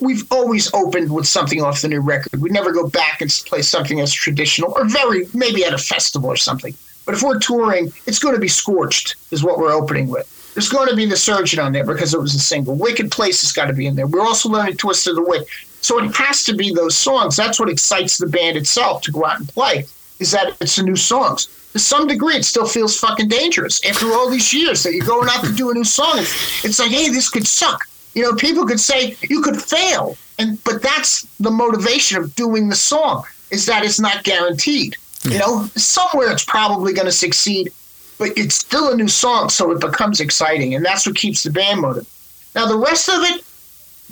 We've 0.00 0.24
always 0.32 0.72
opened 0.74 1.12
with 1.12 1.26
something 1.26 1.62
off 1.62 1.82
the 1.82 1.88
new 1.88 2.00
record. 2.00 2.40
We 2.40 2.50
never 2.50 2.72
go 2.72 2.88
back 2.88 3.20
and 3.20 3.30
play 3.46 3.62
something 3.62 3.98
that's 3.98 4.12
traditional, 4.12 4.72
or 4.72 4.84
very 4.84 5.26
maybe 5.32 5.64
at 5.64 5.72
a 5.72 5.78
festival 5.78 6.28
or 6.28 6.36
something. 6.36 6.74
But 7.04 7.14
if 7.14 7.22
we're 7.22 7.38
touring, 7.38 7.92
it's 8.06 8.18
going 8.18 8.34
to 8.34 8.40
be 8.40 8.48
Scorched, 8.48 9.14
is 9.30 9.44
what 9.44 9.58
we're 9.58 9.72
opening 9.72 10.08
with. 10.08 10.32
There's 10.54 10.68
going 10.68 10.88
to 10.88 10.96
be 10.96 11.06
The 11.06 11.16
Surgeon 11.16 11.60
on 11.60 11.72
there 11.72 11.84
because 11.84 12.14
it 12.14 12.20
was 12.20 12.34
a 12.34 12.40
single. 12.40 12.74
Wicked 12.74 13.12
Place 13.12 13.42
has 13.42 13.52
got 13.52 13.66
to 13.66 13.74
be 13.74 13.86
in 13.86 13.94
there. 13.94 14.06
We're 14.06 14.26
also 14.26 14.48
learning 14.48 14.76
Twist 14.78 15.06
of 15.06 15.14
the 15.14 15.22
Wick. 15.22 15.46
So 15.82 16.02
it 16.02 16.12
has 16.16 16.42
to 16.44 16.54
be 16.54 16.72
those 16.74 16.96
songs. 16.96 17.36
That's 17.36 17.60
what 17.60 17.68
excites 17.68 18.16
the 18.16 18.26
band 18.26 18.56
itself 18.56 19.02
to 19.02 19.12
go 19.12 19.24
out 19.24 19.38
and 19.38 19.48
play 19.48 19.84
is 20.18 20.30
that 20.32 20.56
it's 20.60 20.76
the 20.76 20.82
new 20.82 20.96
songs. 20.96 21.48
To 21.74 21.78
some 21.78 22.06
degree, 22.06 22.36
it 22.36 22.44
still 22.44 22.66
feels 22.66 22.98
fucking 22.98 23.28
dangerous 23.28 23.84
after 23.84 24.06
all 24.14 24.30
these 24.30 24.52
years 24.52 24.82
that 24.82 24.94
you're 24.94 25.06
going 25.06 25.28
out 25.30 25.44
to 25.44 25.52
do 25.52 25.70
a 25.70 25.74
new 25.74 25.84
song. 25.84 26.18
It's 26.18 26.78
like, 26.78 26.90
hey, 26.90 27.10
this 27.10 27.28
could 27.28 27.46
suck. 27.46 27.86
You 28.16 28.22
know, 28.22 28.32
people 28.32 28.64
could 28.64 28.80
say 28.80 29.14
you 29.28 29.42
could 29.42 29.62
fail, 29.62 30.16
and 30.38 30.62
but 30.64 30.80
that's 30.80 31.24
the 31.38 31.50
motivation 31.50 32.16
of 32.16 32.34
doing 32.34 32.70
the 32.70 32.74
song 32.74 33.24
is 33.50 33.66
that 33.66 33.84
it's 33.84 34.00
not 34.00 34.24
guaranteed. 34.24 34.96
Yeah. 35.22 35.32
You 35.32 35.38
know, 35.40 35.64
somewhere 35.76 36.32
it's 36.32 36.44
probably 36.44 36.94
going 36.94 37.04
to 37.04 37.12
succeed, 37.12 37.70
but 38.18 38.30
it's 38.34 38.54
still 38.54 38.90
a 38.90 38.96
new 38.96 39.06
song, 39.06 39.50
so 39.50 39.70
it 39.70 39.80
becomes 39.80 40.20
exciting, 40.20 40.74
and 40.74 40.82
that's 40.82 41.06
what 41.06 41.14
keeps 41.14 41.42
the 41.42 41.50
band 41.50 41.82
motivated. 41.82 42.08
Now, 42.54 42.64
the 42.64 42.78
rest 42.78 43.10
of 43.10 43.22
it, 43.22 43.44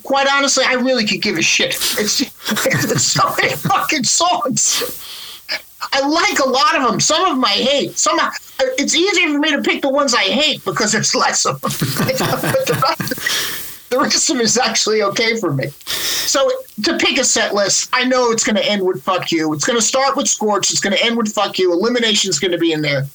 quite 0.02 0.28
honestly, 0.30 0.66
I 0.66 0.74
really 0.74 1.06
could 1.06 1.22
give 1.22 1.38
a 1.38 1.42
shit. 1.42 1.74
It's, 1.98 2.20
it's 2.50 3.02
so 3.02 3.34
many 3.40 3.54
fucking 3.54 4.04
songs. 4.04 4.82
I 5.92 6.06
like 6.06 6.40
a 6.40 6.48
lot 6.48 6.76
of 6.76 6.90
them. 6.90 7.00
Some 7.00 7.22
of 7.22 7.36
them 7.36 7.44
I 7.44 7.48
hate. 7.48 7.96
Some 7.96 8.18
it's 8.60 8.94
easier 8.94 9.32
for 9.32 9.38
me 9.38 9.50
to 9.52 9.62
pick 9.62 9.80
the 9.80 9.88
ones 9.88 10.12
I 10.12 10.24
hate 10.24 10.62
because 10.64 10.92
there's 10.92 11.14
less 11.14 11.46
of 11.46 11.60
them. 11.62 11.70
The 13.94 14.00
rest 14.00 14.30
of 14.30 14.37
it 14.37 14.42
is 14.42 14.59
actually 14.59 15.02
okay 15.02 15.37
for 15.37 15.52
me. 15.52 15.68
So 15.87 16.50
to 16.83 16.96
pick 16.98 17.18
a 17.18 17.24
set 17.24 17.54
list, 17.54 17.90
I 17.92 18.04
know 18.04 18.30
it's 18.30 18.44
going 18.44 18.57
to 18.57 18.64
end 18.64 18.83
with 18.83 19.02
"fuck 19.02 19.30
you." 19.30 19.52
It's 19.52 19.64
going 19.64 19.78
to 19.78 19.85
start 19.85 20.16
with 20.16 20.28
"scorch." 20.28 20.70
It's 20.70 20.80
going 20.80 20.96
to 20.96 21.04
end 21.04 21.16
with 21.16 21.33
"fuck 21.33 21.59
you." 21.59 21.72
Elimination 21.72 22.30
is 22.30 22.38
going 22.38 22.52
to 22.52 22.59
be 22.59 22.72
in 22.72 22.83
there, 22.83 23.07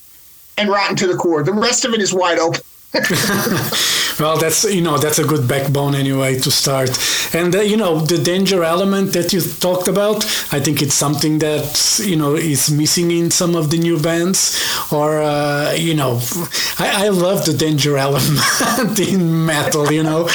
and 0.57 0.69
"rotten 0.69 0.95
to 0.97 1.07
the 1.07 1.15
core." 1.15 1.43
The 1.43 1.53
rest 1.53 1.85
of 1.85 1.93
it 1.93 2.01
is 2.01 2.13
wide 2.13 2.39
open. 2.39 2.61
well, 4.19 4.37
that's 4.37 4.63
you 4.63 4.81
know 4.81 4.97
that's 4.97 5.19
a 5.19 5.23
good 5.23 5.47
backbone 5.47 5.93
anyway 5.93 6.39
to 6.39 6.49
start, 6.49 6.89
and 7.35 7.55
uh, 7.55 7.61
you 7.61 7.77
know 7.77 7.99
the 7.99 8.17
danger 8.17 8.63
element 8.63 9.13
that 9.13 9.31
you 9.31 9.41
talked 9.41 9.87
about. 9.87 10.25
I 10.51 10.59
think 10.59 10.81
it's 10.81 10.95
something 10.95 11.37
that 11.37 11.99
you 12.03 12.15
know 12.15 12.33
is 12.33 12.71
missing 12.71 13.11
in 13.11 13.29
some 13.29 13.55
of 13.55 13.69
the 13.69 13.77
new 13.77 13.99
bands, 13.99 14.59
or 14.91 15.21
uh, 15.21 15.73
you 15.73 15.93
know, 15.93 16.19
I, 16.79 17.05
I 17.05 17.09
love 17.09 17.45
the 17.45 17.53
danger 17.53 17.95
element 17.95 18.99
in 18.99 19.45
metal. 19.45 19.91
You 19.91 20.01
know, 20.01 20.27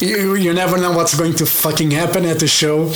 you 0.00 0.34
you 0.34 0.52
never 0.52 0.78
know 0.78 0.90
what's 0.90 1.16
going 1.16 1.34
to 1.36 1.46
fucking 1.46 1.92
happen 1.92 2.24
at 2.24 2.40
the 2.40 2.48
show. 2.48 2.92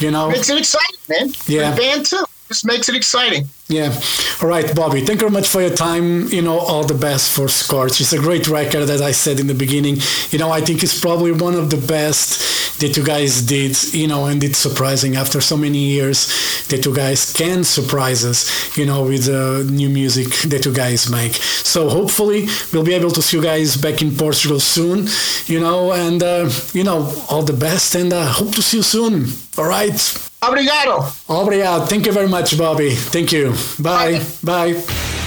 You 0.00 0.10
know, 0.10 0.30
it's 0.30 0.48
it 0.48 0.58
exciting, 0.58 1.00
man. 1.10 1.34
Yeah, 1.46 1.72
the 1.72 1.76
band 1.76 2.06
too. 2.06 2.24
Just 2.54 2.64
makes 2.64 2.88
it 2.88 2.94
exciting. 2.94 3.48
Yeah. 3.66 3.92
All 4.40 4.48
right, 4.48 4.72
Bobby. 4.76 5.00
Thank 5.00 5.20
you 5.20 5.28
very 5.28 5.32
much 5.32 5.48
for 5.48 5.60
your 5.60 5.74
time. 5.74 6.28
You 6.28 6.40
know, 6.40 6.56
all 6.56 6.84
the 6.84 6.94
best 6.94 7.34
for 7.34 7.48
Scorch. 7.48 8.00
It's 8.00 8.12
a 8.12 8.18
great 8.18 8.46
record, 8.46 8.88
as 8.88 9.00
I 9.00 9.10
said 9.10 9.40
in 9.40 9.48
the 9.48 9.54
beginning. 9.54 9.96
You 10.30 10.38
know, 10.38 10.52
I 10.52 10.60
think 10.60 10.84
it's 10.84 11.00
probably 11.00 11.32
one 11.32 11.54
of 11.54 11.70
the 11.70 11.78
best 11.78 12.78
that 12.80 12.96
you 12.96 13.02
guys 13.02 13.42
did. 13.42 13.74
You 13.92 14.06
know, 14.06 14.26
and 14.26 14.44
it's 14.44 14.58
surprising 14.58 15.16
after 15.16 15.40
so 15.40 15.56
many 15.56 15.78
years 15.78 16.28
that 16.68 16.84
you 16.84 16.94
guys 16.94 17.32
can 17.32 17.64
surprise 17.64 18.24
us. 18.24 18.78
You 18.78 18.86
know, 18.86 19.02
with 19.02 19.24
the 19.24 19.68
new 19.68 19.88
music 19.88 20.28
that 20.50 20.64
you 20.64 20.72
guys 20.72 21.10
make. 21.10 21.34
So 21.34 21.88
hopefully 21.88 22.46
we'll 22.72 22.84
be 22.84 22.94
able 22.94 23.10
to 23.10 23.20
see 23.22 23.38
you 23.38 23.42
guys 23.42 23.76
back 23.76 24.00
in 24.00 24.14
Portugal 24.14 24.60
soon. 24.60 25.08
You 25.46 25.58
know, 25.58 25.92
and 25.92 26.22
uh, 26.22 26.48
you 26.72 26.84
know, 26.84 27.12
all 27.28 27.42
the 27.42 27.52
best, 27.52 27.96
and 27.96 28.12
uh, 28.12 28.26
hope 28.26 28.54
to 28.54 28.62
see 28.62 28.76
you 28.76 28.84
soon. 28.84 29.26
All 29.58 29.68
right. 29.68 29.98
Obrigado. 30.48 31.12
Obrigado. 31.28 31.86
Thank 31.86 32.06
you 32.06 32.12
very 32.12 32.28
much, 32.28 32.56
Bobby. 32.56 32.94
Thank 32.94 33.32
you. 33.32 33.52
Bye. 33.78 34.20
Bye. 34.42 34.72
Bye. 34.74 35.23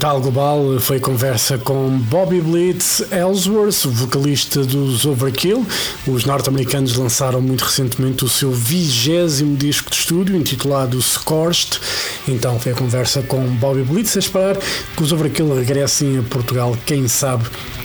Metal 0.00 0.18
Global 0.18 0.80
foi 0.80 0.98
conversa 0.98 1.58
com 1.58 1.90
Bobby 1.98 2.40
Blitz 2.40 3.02
Ellsworth, 3.12 3.84
vocalista 3.84 4.64
dos 4.64 5.04
Overkill. 5.04 5.66
Os 6.06 6.24
norte-americanos 6.24 6.96
lançaram 6.96 7.42
muito 7.42 7.66
recentemente 7.66 8.24
o 8.24 8.28
seu 8.28 8.50
vigésimo 8.50 9.54
disco 9.58 9.90
de 9.90 9.96
estúdio, 9.98 10.34
intitulado 10.34 10.98
Scorched. 11.02 11.78
Então 12.26 12.58
foi 12.58 12.72
a 12.72 12.74
conversa 12.74 13.20
com 13.20 13.44
Bobby 13.56 13.82
Blitz, 13.82 14.16
a 14.16 14.20
esperar 14.20 14.56
que 14.56 15.02
os 15.02 15.12
Overkill 15.12 15.54
regressem 15.54 16.16
a 16.16 16.22
Portugal, 16.22 16.74
quem 16.86 17.06
sabe 17.06 17.44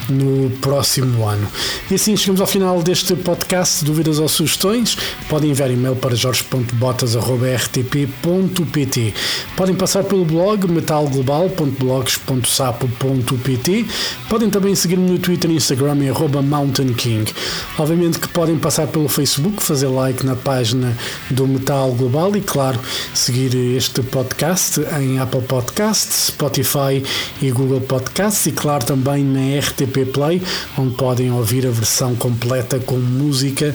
no 0.10 0.50
próximo 0.62 1.28
ano. 1.28 1.48
E 1.92 1.96
assim 1.96 2.16
chegamos 2.16 2.42
ao 2.42 2.48
final 2.48 2.82
deste 2.82 3.16
podcast. 3.16 3.84
Dúvidas 3.84 4.20
ou 4.20 4.28
sugestões? 4.28 4.98
Podem 5.28 5.52
enviar 5.52 5.70
e-mail 5.70 5.96
para 5.96 6.16
jorge.botas.rtp.pt. 6.16 9.14
Podem 9.56 9.76
passar 9.76 10.04
pelo 10.04 10.24
blog 10.24 10.68
metalglobal.blog 10.68 12.06
jorges.sapo.pt. 12.06 13.86
Podem 14.30 14.50
também 14.50 14.76
seguir-me 14.76 15.10
no 15.10 15.20
Twitter 15.20 15.50
e 15.52 15.56
Instagram 15.56 15.98
em 15.98 16.10
arroba 16.10 16.42
Mountain 16.42 16.94
King. 16.94 17.32
Obviamente 17.78 18.20
que 18.20 18.28
podem 18.28 18.58
passar 18.58 18.88
pelo 18.88 19.08
Facebook, 19.08 19.62
fazer 19.62 19.88
like 19.88 20.26
na 20.26 20.36
página 20.36 20.96
do 21.30 21.48
Metal 21.48 21.92
Global 21.92 22.36
e, 22.36 22.42
claro, 22.42 22.80
seguir 23.14 23.56
este 23.76 24.02
podcast 24.04 24.82
em 25.00 25.20
Apple 25.20 25.42
Podcasts, 25.42 26.28
Spotify 26.28 27.04
e 27.42 27.52
Google 27.52 27.82
Podcasts 27.82 28.46
e, 28.46 28.52
claro, 28.52 28.86
também 28.86 29.24
na 29.24 29.60
RTP 29.60 29.95
Play, 30.04 30.42
onde 30.78 30.96
podem 30.96 31.32
ouvir 31.32 31.66
a 31.68 31.70
versão 31.70 32.16
completa 32.16 32.80
com 32.80 32.98
música 32.98 33.74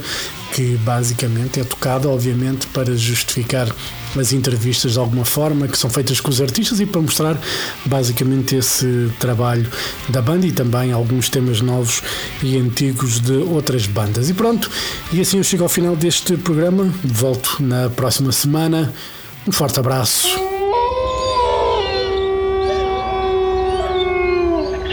que 0.53 0.77
basicamente 0.79 1.61
é 1.61 1.65
tocada, 1.65 2.09
obviamente, 2.09 2.67
para 2.69 2.97
justificar 2.97 3.69
as 4.19 4.33
entrevistas 4.33 4.93
de 4.93 4.99
alguma 4.99 5.25
forma 5.25 5.69
que 5.69 5.79
são 5.79 5.89
feitas 5.89 6.21
com 6.21 6.31
os 6.31 6.41
artistas 6.41 6.81
e 6.81 6.87
para 6.87 7.01
mostrar 7.01 7.41
basicamente 7.87 8.57
esse 8.57 9.11
trabalho 9.21 9.71
da 10.09 10.21
banda 10.21 10.47
e 10.47 10.53
também 10.53 10.93
alguns 10.93 11.29
temas 11.29 11.61
novos 11.61 12.03
e 12.43 12.59
antigos 12.59 13.21
de 13.21 13.35
outras 13.35 13.87
bandas. 13.87 14.29
E 14.29 14.35
pronto, 14.35 14.71
e 15.13 15.21
assim 15.21 15.39
eu 15.39 15.45
chego 15.45 15.63
ao 15.63 15.69
final 15.69 15.95
deste 15.95 16.37
programa. 16.37 16.93
Volto 17.05 17.59
na 17.61 17.89
próxima 17.89 18.33
semana. 18.33 18.93
Um 19.47 19.53
forte 19.53 19.79
abraço. 19.79 20.60